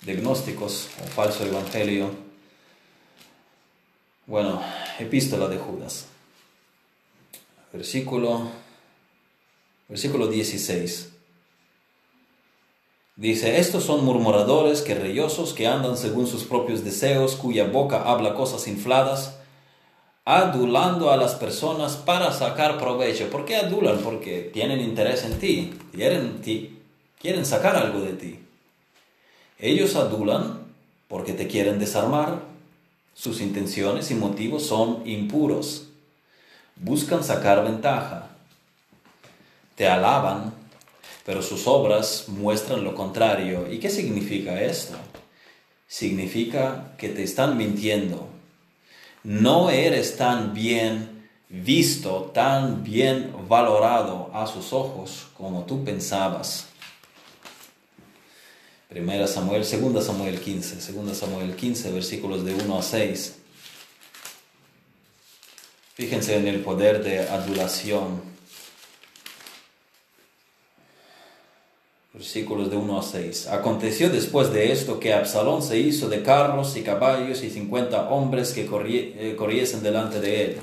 de 0.03 0.15
gnósticos 0.15 0.87
o 1.03 1.07
falso 1.07 1.43
Evangelio. 1.43 2.24
Bueno, 4.27 4.59
epístola 4.97 5.47
de 5.47 5.57
Judas. 5.57 6.07
Versículo, 7.71 8.49
versículo 9.87 10.27
16. 10.27 11.11
Dice, 13.17 13.59
estos 13.59 13.83
son 13.83 14.03
murmuradores, 14.03 14.81
querellosos, 14.81 15.53
que 15.53 15.67
andan 15.67 15.95
según 15.95 16.25
sus 16.25 16.43
propios 16.43 16.83
deseos, 16.83 17.35
cuya 17.35 17.65
boca 17.65 18.01
habla 18.09 18.33
cosas 18.33 18.67
infladas, 18.67 19.37
adulando 20.25 21.11
a 21.11 21.17
las 21.17 21.35
personas 21.35 21.95
para 21.95 22.33
sacar 22.33 22.79
provecho. 22.79 23.29
¿Por 23.29 23.45
qué 23.45 23.57
adulan? 23.57 23.99
Porque 23.99 24.49
tienen 24.51 24.81
interés 24.81 25.23
en 25.23 25.37
ti, 25.37 25.73
quieren, 25.93 26.41
ti, 26.41 26.79
quieren 27.21 27.45
sacar 27.45 27.75
algo 27.75 28.01
de 28.01 28.13
ti. 28.13 28.39
Ellos 29.59 29.95
adulan 29.95 30.65
porque 31.07 31.33
te 31.33 31.47
quieren 31.47 31.77
desarmar. 31.77 32.54
Sus 33.15 33.41
intenciones 33.41 34.11
y 34.11 34.15
motivos 34.15 34.67
son 34.67 35.01
impuros. 35.07 35.87
Buscan 36.75 37.23
sacar 37.23 37.63
ventaja. 37.63 38.29
Te 39.75 39.87
alaban 39.87 40.53
pero 41.25 41.41
sus 41.41 41.65
obras 41.67 42.25
muestran 42.27 42.83
lo 42.83 42.93
contrario. 42.93 43.67
¿Y 43.71 43.79
qué 43.79 43.89
significa 43.89 44.61
esto? 44.61 44.95
Significa 45.87 46.93
que 46.97 47.09
te 47.09 47.23
están 47.23 47.57
mintiendo. 47.57 48.27
No 49.23 49.71
eres 49.71 50.17
tan 50.17 50.53
bien 50.53 51.27
visto, 51.49 52.31
tan 52.33 52.83
bien 52.83 53.33
valorado 53.49 54.29
a 54.33 54.45
sus 54.45 54.71
ojos 54.71 55.27
como 55.35 55.63
tú 55.63 55.83
pensabas. 55.83 56.67
Primera 58.89 59.27
Samuel, 59.27 59.65
segunda 59.65 60.01
Samuel 60.01 60.39
15, 60.39 60.79
segunda 60.79 61.15
Samuel 61.15 61.55
15, 61.55 61.91
versículos 61.91 62.45
de 62.45 62.53
1 62.53 62.77
a 62.77 62.81
6. 62.83 63.35
Fíjense 65.95 66.35
en 66.35 66.47
el 66.47 66.61
poder 66.61 67.03
de 67.03 67.27
adulación 67.27 68.21
versículos 72.15 72.69
de 72.69 72.77
1 72.77 72.99
a 72.99 73.03
6. 73.03 73.47
Aconteció 73.47 74.09
después 74.09 74.53
de 74.53 74.71
esto 74.71 74.99
que 74.99 75.13
Absalón 75.13 75.61
se 75.61 75.79
hizo 75.79 76.07
de 76.07 76.21
carros 76.21 76.77
y 76.77 76.81
caballos 76.81 77.43
y 77.43 77.49
cincuenta 77.49 78.09
hombres 78.09 78.53
que 78.53 78.61
eh, 78.61 79.35
corriesen 79.35 79.83
delante 79.83 80.21
de 80.21 80.45
él. 80.45 80.57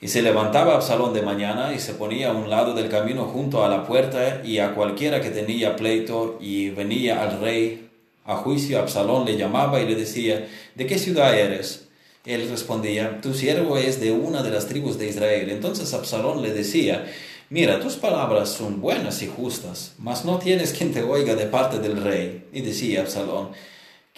Y 0.00 0.08
se 0.08 0.22
levantaba 0.22 0.74
Absalón 0.74 1.12
de 1.12 1.22
mañana 1.22 1.74
y 1.74 1.78
se 1.78 1.94
ponía 1.94 2.30
a 2.30 2.32
un 2.32 2.48
lado 2.48 2.74
del 2.74 2.88
camino 2.88 3.24
junto 3.24 3.64
a 3.64 3.68
la 3.68 3.84
puerta 3.84 4.40
y 4.44 4.58
a 4.58 4.74
cualquiera 4.74 5.20
que 5.20 5.30
tenía 5.30 5.76
pleito 5.76 6.38
y 6.40 6.70
venía 6.70 7.22
al 7.22 7.40
rey 7.40 7.88
a 8.24 8.36
juicio, 8.36 8.78
Absalón 8.78 9.24
le 9.24 9.36
llamaba 9.36 9.80
y 9.80 9.86
le 9.86 9.94
decía, 9.94 10.48
¿de 10.74 10.86
qué 10.86 10.98
ciudad 10.98 11.38
eres? 11.38 11.88
Él 12.24 12.48
respondía, 12.48 13.20
tu 13.20 13.34
siervo 13.34 13.76
es 13.76 14.00
de 14.00 14.12
una 14.12 14.42
de 14.42 14.50
las 14.50 14.66
tribus 14.66 14.98
de 14.98 15.08
Israel. 15.08 15.50
Entonces 15.50 15.92
Absalón 15.92 16.42
le 16.42 16.52
decía, 16.52 17.06
Mira, 17.52 17.80
tus 17.80 17.96
palabras 17.96 18.50
son 18.50 18.80
buenas 18.80 19.22
y 19.22 19.26
justas, 19.26 19.94
mas 19.98 20.24
no 20.24 20.38
tienes 20.38 20.72
quien 20.72 20.92
te 20.92 21.02
oiga 21.02 21.34
de 21.34 21.46
parte 21.46 21.80
del 21.80 22.00
rey. 22.00 22.44
Y 22.52 22.60
decía 22.60 23.00
Absalón, 23.00 23.48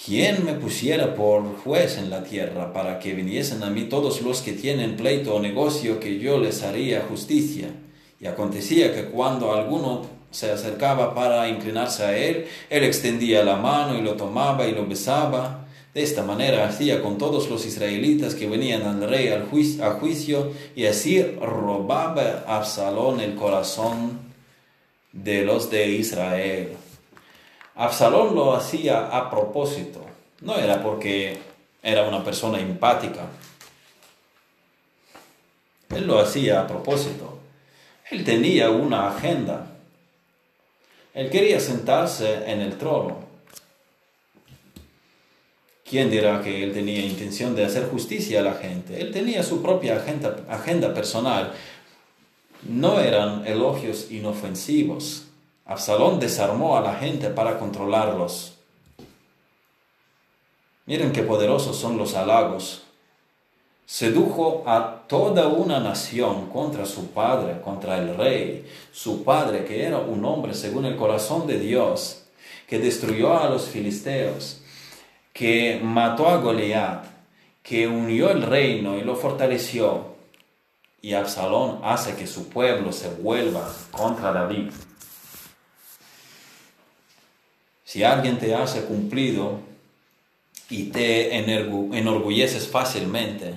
¿quién 0.04 0.44
me 0.44 0.54
pusiera 0.54 1.14
por 1.14 1.56
juez 1.58 1.96
en 1.98 2.10
la 2.10 2.24
tierra 2.24 2.72
para 2.72 2.98
que 2.98 3.14
viniesen 3.14 3.62
a 3.62 3.70
mí 3.70 3.82
todos 3.82 4.22
los 4.22 4.40
que 4.42 4.52
tienen 4.52 4.96
pleito 4.96 5.34
o 5.34 5.40
negocio 5.40 6.00
que 6.00 6.18
yo 6.18 6.38
les 6.38 6.62
haría 6.62 7.06
justicia? 7.08 7.68
Y 8.20 8.26
acontecía 8.26 8.94
que 8.94 9.06
cuando 9.06 9.52
alguno 9.52 10.06
se 10.30 10.50
acercaba 10.50 11.14
para 11.14 11.48
inclinarse 11.48 12.04
a 12.04 12.16
él, 12.16 12.46
él 12.70 12.84
extendía 12.84 13.44
la 13.44 13.56
mano 13.56 13.96
y 13.96 14.02
lo 14.02 14.14
tomaba 14.14 14.66
y 14.66 14.72
lo 14.72 14.86
besaba. 14.86 15.66
De 15.94 16.02
esta 16.02 16.22
manera 16.22 16.66
hacía 16.66 17.02
con 17.02 17.18
todos 17.18 17.50
los 17.50 17.66
israelitas 17.66 18.34
que 18.34 18.48
venían 18.48 18.82
al 18.82 19.08
rey 19.08 19.28
al 19.28 19.44
juicio, 19.44 19.84
a 19.84 19.90
juicio 19.92 20.52
y 20.74 20.86
así 20.86 21.22
robaba 21.22 22.44
a 22.46 22.56
Absalón 22.56 23.20
el 23.20 23.34
corazón 23.34 24.18
de 25.12 25.44
los 25.44 25.70
de 25.70 25.88
Israel. 25.90 26.81
Absalón 27.74 28.34
lo 28.34 28.54
hacía 28.54 29.08
a 29.08 29.30
propósito, 29.30 30.04
no 30.40 30.56
era 30.56 30.82
porque 30.82 31.38
era 31.82 32.06
una 32.06 32.22
persona 32.22 32.60
empática. 32.60 33.26
Él 35.90 36.06
lo 36.06 36.18
hacía 36.18 36.60
a 36.60 36.66
propósito. 36.66 37.38
Él 38.10 38.24
tenía 38.24 38.70
una 38.70 39.08
agenda. 39.08 39.66
Él 41.14 41.30
quería 41.30 41.60
sentarse 41.60 42.50
en 42.50 42.60
el 42.60 42.78
trono. 42.78 43.18
¿Quién 45.84 46.10
dirá 46.10 46.40
que 46.42 46.64
él 46.64 46.72
tenía 46.72 47.04
intención 47.04 47.54
de 47.54 47.64
hacer 47.64 47.88
justicia 47.88 48.40
a 48.40 48.42
la 48.42 48.54
gente? 48.54 49.00
Él 49.00 49.12
tenía 49.12 49.42
su 49.42 49.60
propia 49.60 49.96
agenda, 49.96 50.38
agenda 50.48 50.94
personal. 50.94 51.52
No 52.62 52.98
eran 52.98 53.46
elogios 53.46 54.10
inofensivos. 54.10 55.24
Absalón 55.64 56.18
desarmó 56.18 56.76
a 56.76 56.80
la 56.80 56.94
gente 56.94 57.30
para 57.30 57.58
controlarlos. 57.58 58.58
Miren 60.86 61.12
qué 61.12 61.22
poderosos 61.22 61.76
son 61.76 61.96
los 61.96 62.14
halagos. 62.14 62.82
Sedujo 63.86 64.64
a 64.66 65.02
toda 65.06 65.48
una 65.48 65.78
nación 65.78 66.48
contra 66.48 66.86
su 66.86 67.10
padre, 67.10 67.60
contra 67.60 67.98
el 67.98 68.16
rey, 68.16 68.66
su 68.90 69.22
padre 69.22 69.64
que 69.64 69.84
era 69.84 69.98
un 69.98 70.24
hombre 70.24 70.54
según 70.54 70.86
el 70.86 70.96
corazón 70.96 71.46
de 71.46 71.58
Dios, 71.58 72.24
que 72.66 72.78
destruyó 72.78 73.38
a 73.38 73.48
los 73.48 73.66
filisteos, 73.66 74.62
que 75.32 75.80
mató 75.82 76.28
a 76.28 76.38
Goliat, 76.38 77.04
que 77.62 77.86
unió 77.86 78.30
el 78.30 78.42
reino 78.42 78.96
y 78.96 79.02
lo 79.02 79.14
fortaleció. 79.14 80.12
Y 81.00 81.14
Absalón 81.14 81.80
hace 81.84 82.16
que 82.16 82.26
su 82.26 82.48
pueblo 82.48 82.92
se 82.92 83.08
vuelva 83.08 83.70
contra 83.90 84.32
David. 84.32 84.70
Si 87.92 88.02
alguien 88.04 88.38
te 88.38 88.54
hace 88.54 88.86
cumplido 88.86 89.58
y 90.70 90.84
te 90.84 91.36
enorgulleces 91.36 92.66
fácilmente, 92.66 93.52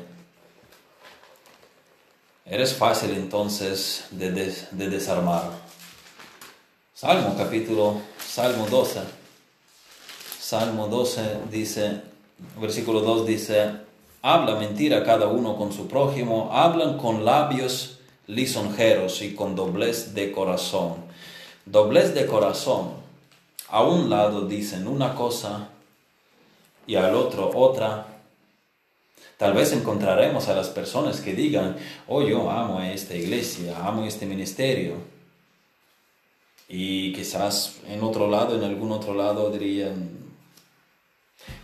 eres 2.46 2.74
fácil 2.74 3.12
entonces 3.12 4.08
de, 4.12 4.32
de 4.72 4.90
desarmar. 4.90 5.52
Salmo 6.94 7.34
capítulo, 7.38 8.02
Salmo 8.20 8.68
12. 8.68 9.04
Salmo 10.38 10.90
12 10.90 11.38
dice, 11.50 12.02
versículo 12.60 13.00
2 13.00 13.26
dice, 13.26 13.72
habla 14.22 14.56
mentira 14.56 15.06
cada 15.06 15.28
uno 15.28 15.56
con 15.56 15.72
su 15.72 15.88
prójimo, 15.88 16.50
hablan 16.52 16.98
con 16.98 17.24
labios 17.24 18.00
lisonjeros 18.28 19.22
y 19.22 19.34
con 19.34 19.56
doblez 19.56 20.14
de 20.14 20.34
corazón. 20.34 20.96
Doblez 21.66 22.14
de 22.14 22.26
corazón 22.26 23.05
a 23.70 23.84
un 23.84 24.10
lado 24.10 24.46
dicen 24.46 24.88
una 24.88 25.16
cosa 25.16 25.70
y 26.88 26.96
al 26.96 27.16
otro 27.16 27.52
otra. 27.56 28.08
Tal 29.38 29.54
vez 29.54 29.74
encontraremos 29.74 30.48
a 30.48 30.56
las 30.56 30.70
personas 30.70 31.20
que 31.20 31.34
digan, 31.34 31.76
oh 32.08 32.22
yo 32.22 32.50
amo 32.50 32.80
a 32.80 32.92
esta 32.92 33.16
iglesia, 33.16 33.86
amo 33.86 34.06
este 34.06 34.26
ministerio. 34.26 34.96
Y 36.70 37.14
quizás 37.14 37.78
en 37.88 38.02
otro 38.02 38.30
lado, 38.30 38.56
en 38.56 38.64
algún 38.64 38.92
otro 38.92 39.14
lado 39.14 39.50
dirían 39.52 40.10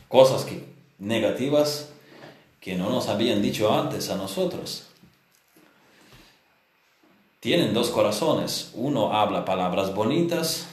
cosas 0.08 0.43
que, 0.43 0.66
negativas 0.99 1.89
que 2.60 2.76
no 2.76 2.89
nos 2.89 3.08
habían 3.08 3.41
dicho 3.41 3.74
antes 3.74 4.10
a 4.10 4.18
nosotros. 4.18 4.88
Tienen 7.39 7.74
dos 7.74 7.89
corazones. 7.89 8.72
Uno 8.76 9.14
habla 9.14 9.45
palabras 9.45 9.95
bonitas 9.95 10.68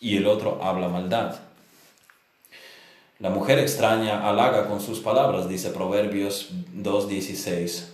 y 0.00 0.16
el 0.16 0.26
otro 0.26 0.58
habla 0.62 0.88
maldad. 0.88 1.36
La 3.18 3.28
mujer 3.28 3.58
extraña 3.58 4.26
halaga 4.26 4.66
con 4.66 4.80
sus 4.80 5.00
palabras, 5.00 5.46
dice 5.46 5.68
Proverbios 5.70 6.48
2.16. 6.74 7.84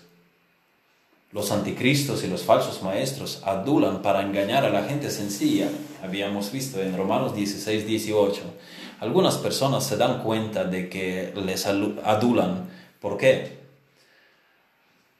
Los 1.32 1.50
anticristos 1.50 2.22
y 2.22 2.28
los 2.28 2.44
falsos 2.44 2.82
maestros 2.82 3.42
adulan 3.44 4.02
para 4.02 4.22
engañar 4.22 4.64
a 4.64 4.70
la 4.70 4.84
gente 4.84 5.10
sencilla. 5.10 5.68
Habíamos 6.02 6.52
visto 6.52 6.80
en 6.80 6.96
Romanos 6.96 7.34
16.18. 7.34 8.38
Algunas 9.00 9.36
personas 9.36 9.84
se 9.84 9.96
dan 9.96 10.22
cuenta 10.22 10.64
de 10.64 10.88
que 10.88 11.32
les 11.34 11.66
adulan. 11.66 12.70
¿Por 13.00 13.18
qué? 13.18 13.58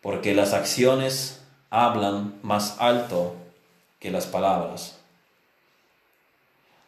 Porque 0.01 0.35
las 0.35 0.53
acciones 0.53 1.43
hablan 1.69 2.37
más 2.43 2.77
alto 2.79 3.35
que 3.99 4.13
las 4.13 4.27
palabras. 4.27 4.96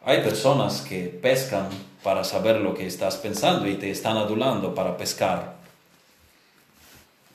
Hay 0.01 0.23
personas 0.23 0.81
que 0.81 1.07
pescan 1.07 1.67
para 2.03 2.23
saber 2.23 2.61
lo 2.61 2.73
que 2.73 2.87
estás 2.87 3.17
pensando 3.17 3.67
y 3.67 3.75
te 3.75 3.91
están 3.91 4.15
adulando 4.15 4.73
para 4.73 4.95
pescar. 4.95 5.57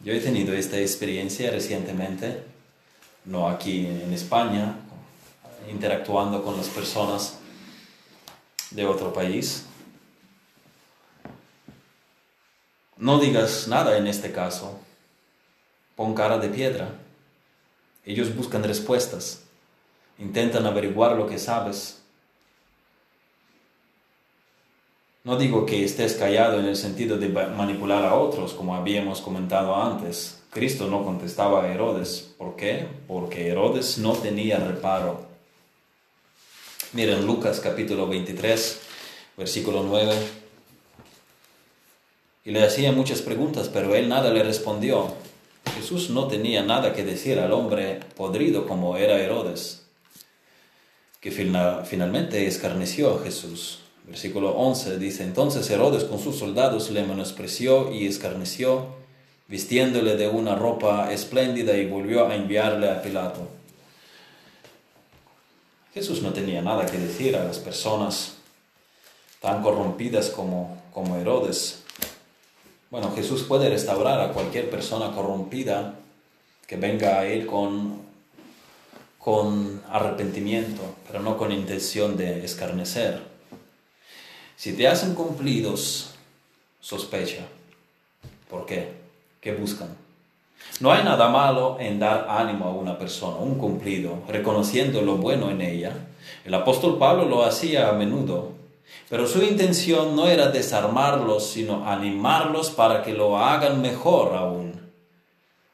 Yo 0.01 0.15
he 0.15 0.21
tenido 0.21 0.55
esta 0.55 0.79
experiencia 0.79 1.51
recientemente, 1.51 2.43
no 3.27 3.49
aquí 3.49 3.87
en 3.87 4.13
España, 4.15 4.77
interactuando 5.71 6.43
con 6.43 6.57
las 6.57 6.69
personas 6.69 7.39
de 8.71 8.87
otro 8.87 9.13
país. 9.13 9.67
No 12.97 13.19
digas 13.19 13.69
nada 13.69 13.99
en 13.99 14.07
este 14.07 14.33
caso. 14.33 14.81
Pon 15.97 16.15
cara 16.15 16.39
de 16.39 16.49
piedra. 16.49 16.89
Ellos 18.07 18.35
buscan 18.35 18.65
respuestas. 18.65 19.43
Intentan 20.19 20.65
averiguar 20.65 21.17
lo 21.17 21.27
que 21.27 21.39
sabes 21.39 22.04
No 25.25 25.39
digo 25.39 25.65
que 25.65 25.83
estés 25.85 26.17
callado 26.17 26.61
en 26.61 26.67
el 26.67 26.77
sentido 26.77 27.17
de 27.17 27.31
manipular 27.31 28.05
a 28.05 28.15
otros, 28.15 28.53
como 28.53 28.75
habíamos 28.75 29.23
comentado 29.23 29.75
antes. 29.75 30.43
Cristo 30.51 30.87
no 30.87 31.03
contestaba 31.03 31.65
a 31.65 31.73
Herodes. 31.73 32.35
¿Por 32.37 32.57
qué? 32.57 32.87
Porque 33.09 33.49
Herodes 33.49 33.97
no 33.97 34.13
tenía 34.13 34.59
reparo. 34.59 35.27
Miren 36.93 37.27
Lucas 37.27 37.59
capítulo 37.61 38.07
23, 38.07 38.81
versículo 39.39 39.83
9. 39.83 40.15
Y 42.45 42.51
le 42.51 42.63
hacía 42.63 42.93
muchas 42.93 43.23
preguntas, 43.23 43.71
pero 43.73 43.95
él 43.95 44.11
nada 44.11 44.31
le 44.31 44.43
respondió. 44.43 45.15
Jesús 45.75 46.11
no 46.11 46.29
tenía 46.29 46.63
nada 46.63 46.93
que 46.93 47.03
decir 47.03 47.39
al 47.39 47.55
hombre 47.55 48.01
podrido 48.15 48.69
como 48.69 48.99
era 48.99 49.19
Herodes, 49.19 49.87
que 51.21 51.31
finalmente 51.31 52.47
escarneció 52.47 53.15
a 53.15 53.25
Jesús. 53.25 53.84
Versículo 54.05 54.51
11 54.51 54.99
dice, 54.99 55.25
entonces 55.25 55.69
Herodes 55.71 56.05
con 56.05 56.19
sus 56.19 56.37
soldados 56.37 56.91
le 56.91 57.05
menospreció 57.05 57.91
y 57.91 58.07
escarneció, 58.07 58.87
vistiéndole 59.49 60.17
de 60.17 60.29
una 60.29 60.55
ropa 60.55 61.11
espléndida 61.11 61.75
y 61.77 61.87
volvió 61.87 62.27
a 62.27 62.35
enviarle 62.35 62.91
a 62.91 63.01
Pilato. 63.01 63.49
Jesús 65.95 66.23
no 66.23 66.33
tenía 66.33 66.61
nada 66.61 66.87
que 66.87 66.99
decir 66.99 67.37
a 67.37 67.45
las 67.45 67.59
personas 67.59 68.35
tan 69.41 69.63
corrompidas 69.63 70.29
como, 70.29 70.83
como 70.93 71.17
Herodes. 71.17 71.83
Bueno, 72.91 73.13
Jesús 73.15 73.43
puede 73.45 73.71
restaurar 73.71 74.21
a 74.21 74.33
cualquier 74.33 74.69
persona 74.71 75.15
corrompida 75.15 75.95
que 76.67 76.77
venga 76.77 77.21
a 77.21 77.27
Él 77.27 77.47
con, 77.47 78.03
con 79.19 79.83
arrepentimiento, 79.91 80.83
pero 81.07 81.21
no 81.21 81.39
con 81.39 81.53
intención 81.53 82.17
de 82.17 82.45
escarnecer. 82.45 83.34
Si 84.57 84.75
te 84.75 84.87
hacen 84.87 85.15
cumplidos, 85.15 86.15
sospecha. 86.81 87.47
¿Por 88.49 88.67
qué? 88.67 88.93
¿Qué 89.41 89.53
buscan? 89.53 89.89
No 90.81 90.93
hay 90.93 91.05
nada 91.05 91.29
malo 91.29 91.77
en 91.81 91.99
dar 91.99 92.27
ánimo 92.29 92.67
a 92.67 92.73
una 92.73 92.99
persona, 92.99 93.37
un 93.37 93.57
cumplido, 93.57 94.23
reconociendo 94.29 95.03
lo 95.03 95.17
bueno 95.17 95.51
en 95.51 95.61
ella. 95.61 95.93
El 96.45 96.55
apóstol 96.55 96.99
Pablo 96.99 97.25
lo 97.25 97.45
hacía 97.45 97.89
a 97.89 97.93
menudo, 97.93 98.53
pero 99.09 99.27
su 99.27 99.43
intención 99.43 100.17
no 100.17 100.29
era 100.29 100.49
desarmarlos, 100.49 101.51
sino 101.51 101.89
animarlos 101.89 102.71
para 102.71 103.03
que 103.03 103.13
lo 103.13 103.39
hagan 103.39 103.83
mejor 103.83 104.35
aún, 104.35 104.81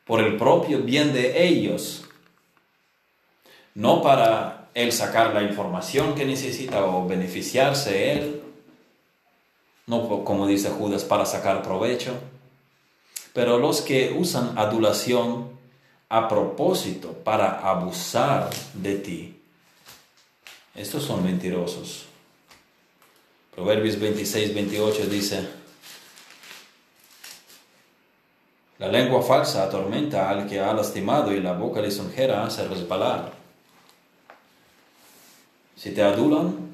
por 0.05 0.20
el 0.20 0.37
propio 0.37 0.81
bien 0.81 1.12
de 1.12 1.47
ellos, 1.47 2.05
no 3.74 4.03
para 4.03 4.68
él 4.74 4.93
sacar 4.93 5.35
la 5.35 5.43
información 5.43 6.14
que 6.14 6.24
necesita 6.24 6.85
o 6.85 7.07
beneficiarse 7.07 8.12
él, 8.12 8.39
no 9.87 10.24
como 10.24 10.47
dice 10.47 10.70
Judas 10.70 11.05
para 11.05 11.26
sacar 11.26 11.62
provecho, 11.62 12.14
pero 13.33 13.59
los 13.59 13.81
que 13.81 14.16
usan 14.18 14.59
adulación 14.59 15.51
a 16.09 16.28
propósito 16.28 17.12
para 17.12 17.59
abusar 17.61 18.51
de 18.74 18.97
ti, 18.97 19.41
estos 20.74 21.05
son 21.05 21.24
mentirosos. 21.24 22.07
Proverbios 23.55 23.99
26, 23.99 24.55
28 24.55 25.07
dice, 25.07 25.49
la 28.78 28.89
lengua 28.89 29.22
falsa 29.22 29.64
atormenta 29.64 30.31
al 30.31 30.47
que 30.49 30.59
ha 30.59 30.72
lastimado 30.72 31.35
y 31.35 31.41
la 31.41 31.53
boca 31.53 31.83
lisonjera 31.83 32.45
hace 32.45 32.66
resbalar. 32.66 33.33
Si 35.76 35.91
te 35.93 36.03
adulan, 36.03 36.69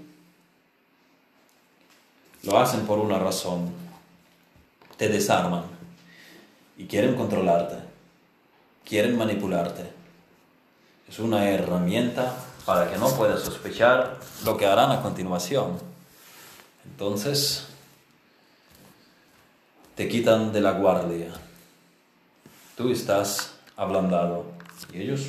lo 2.46 2.58
hacen 2.58 2.86
por 2.86 2.98
una 2.98 3.18
razón. 3.18 3.74
te 4.96 5.08
desarman 5.10 5.64
y 6.78 6.86
quieren 6.86 7.16
controlarte, 7.16 7.76
quieren 8.82 9.18
manipularte. 9.18 9.82
Es 11.06 11.18
una 11.18 11.50
herramienta 11.50 12.34
para 12.64 12.90
que 12.90 12.96
no 12.96 13.10
puedas 13.10 13.42
sospechar 13.42 14.18
lo 14.44 14.56
que 14.56 14.64
harán 14.64 14.90
a 14.90 15.02
continuación. 15.02 15.78
Entonces, 16.84 17.66
te 19.96 20.08
quitan 20.08 20.50
de 20.52 20.62
la 20.62 20.72
guardia. 20.72 21.32
Tú 22.74 22.90
estás 22.90 23.54
ablandado 23.76 24.46
y 24.94 25.02
ellos 25.02 25.26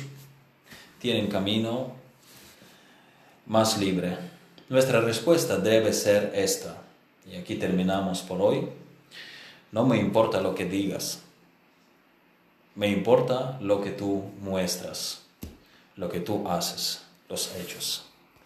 tienen 0.98 1.28
camino 1.28 1.92
más 3.46 3.76
libre. 3.76 4.16
Nuestra 4.70 5.02
respuesta 5.02 5.58
debe 5.58 5.92
ser 5.92 6.32
esta. 6.34 6.87
Y 7.30 7.36
aquí 7.36 7.56
terminamos 7.56 8.22
por 8.22 8.40
hoy. 8.40 8.68
No 9.70 9.84
me 9.84 9.98
importa 9.98 10.40
lo 10.40 10.54
que 10.54 10.64
digas. 10.64 11.22
Me 12.74 12.88
importa 12.88 13.58
lo 13.60 13.82
que 13.82 13.90
tú 13.90 14.30
muestras, 14.40 15.22
lo 15.96 16.08
que 16.08 16.20
tú 16.20 16.48
haces, 16.48 17.02
los 17.28 17.54
hechos. 17.56 18.07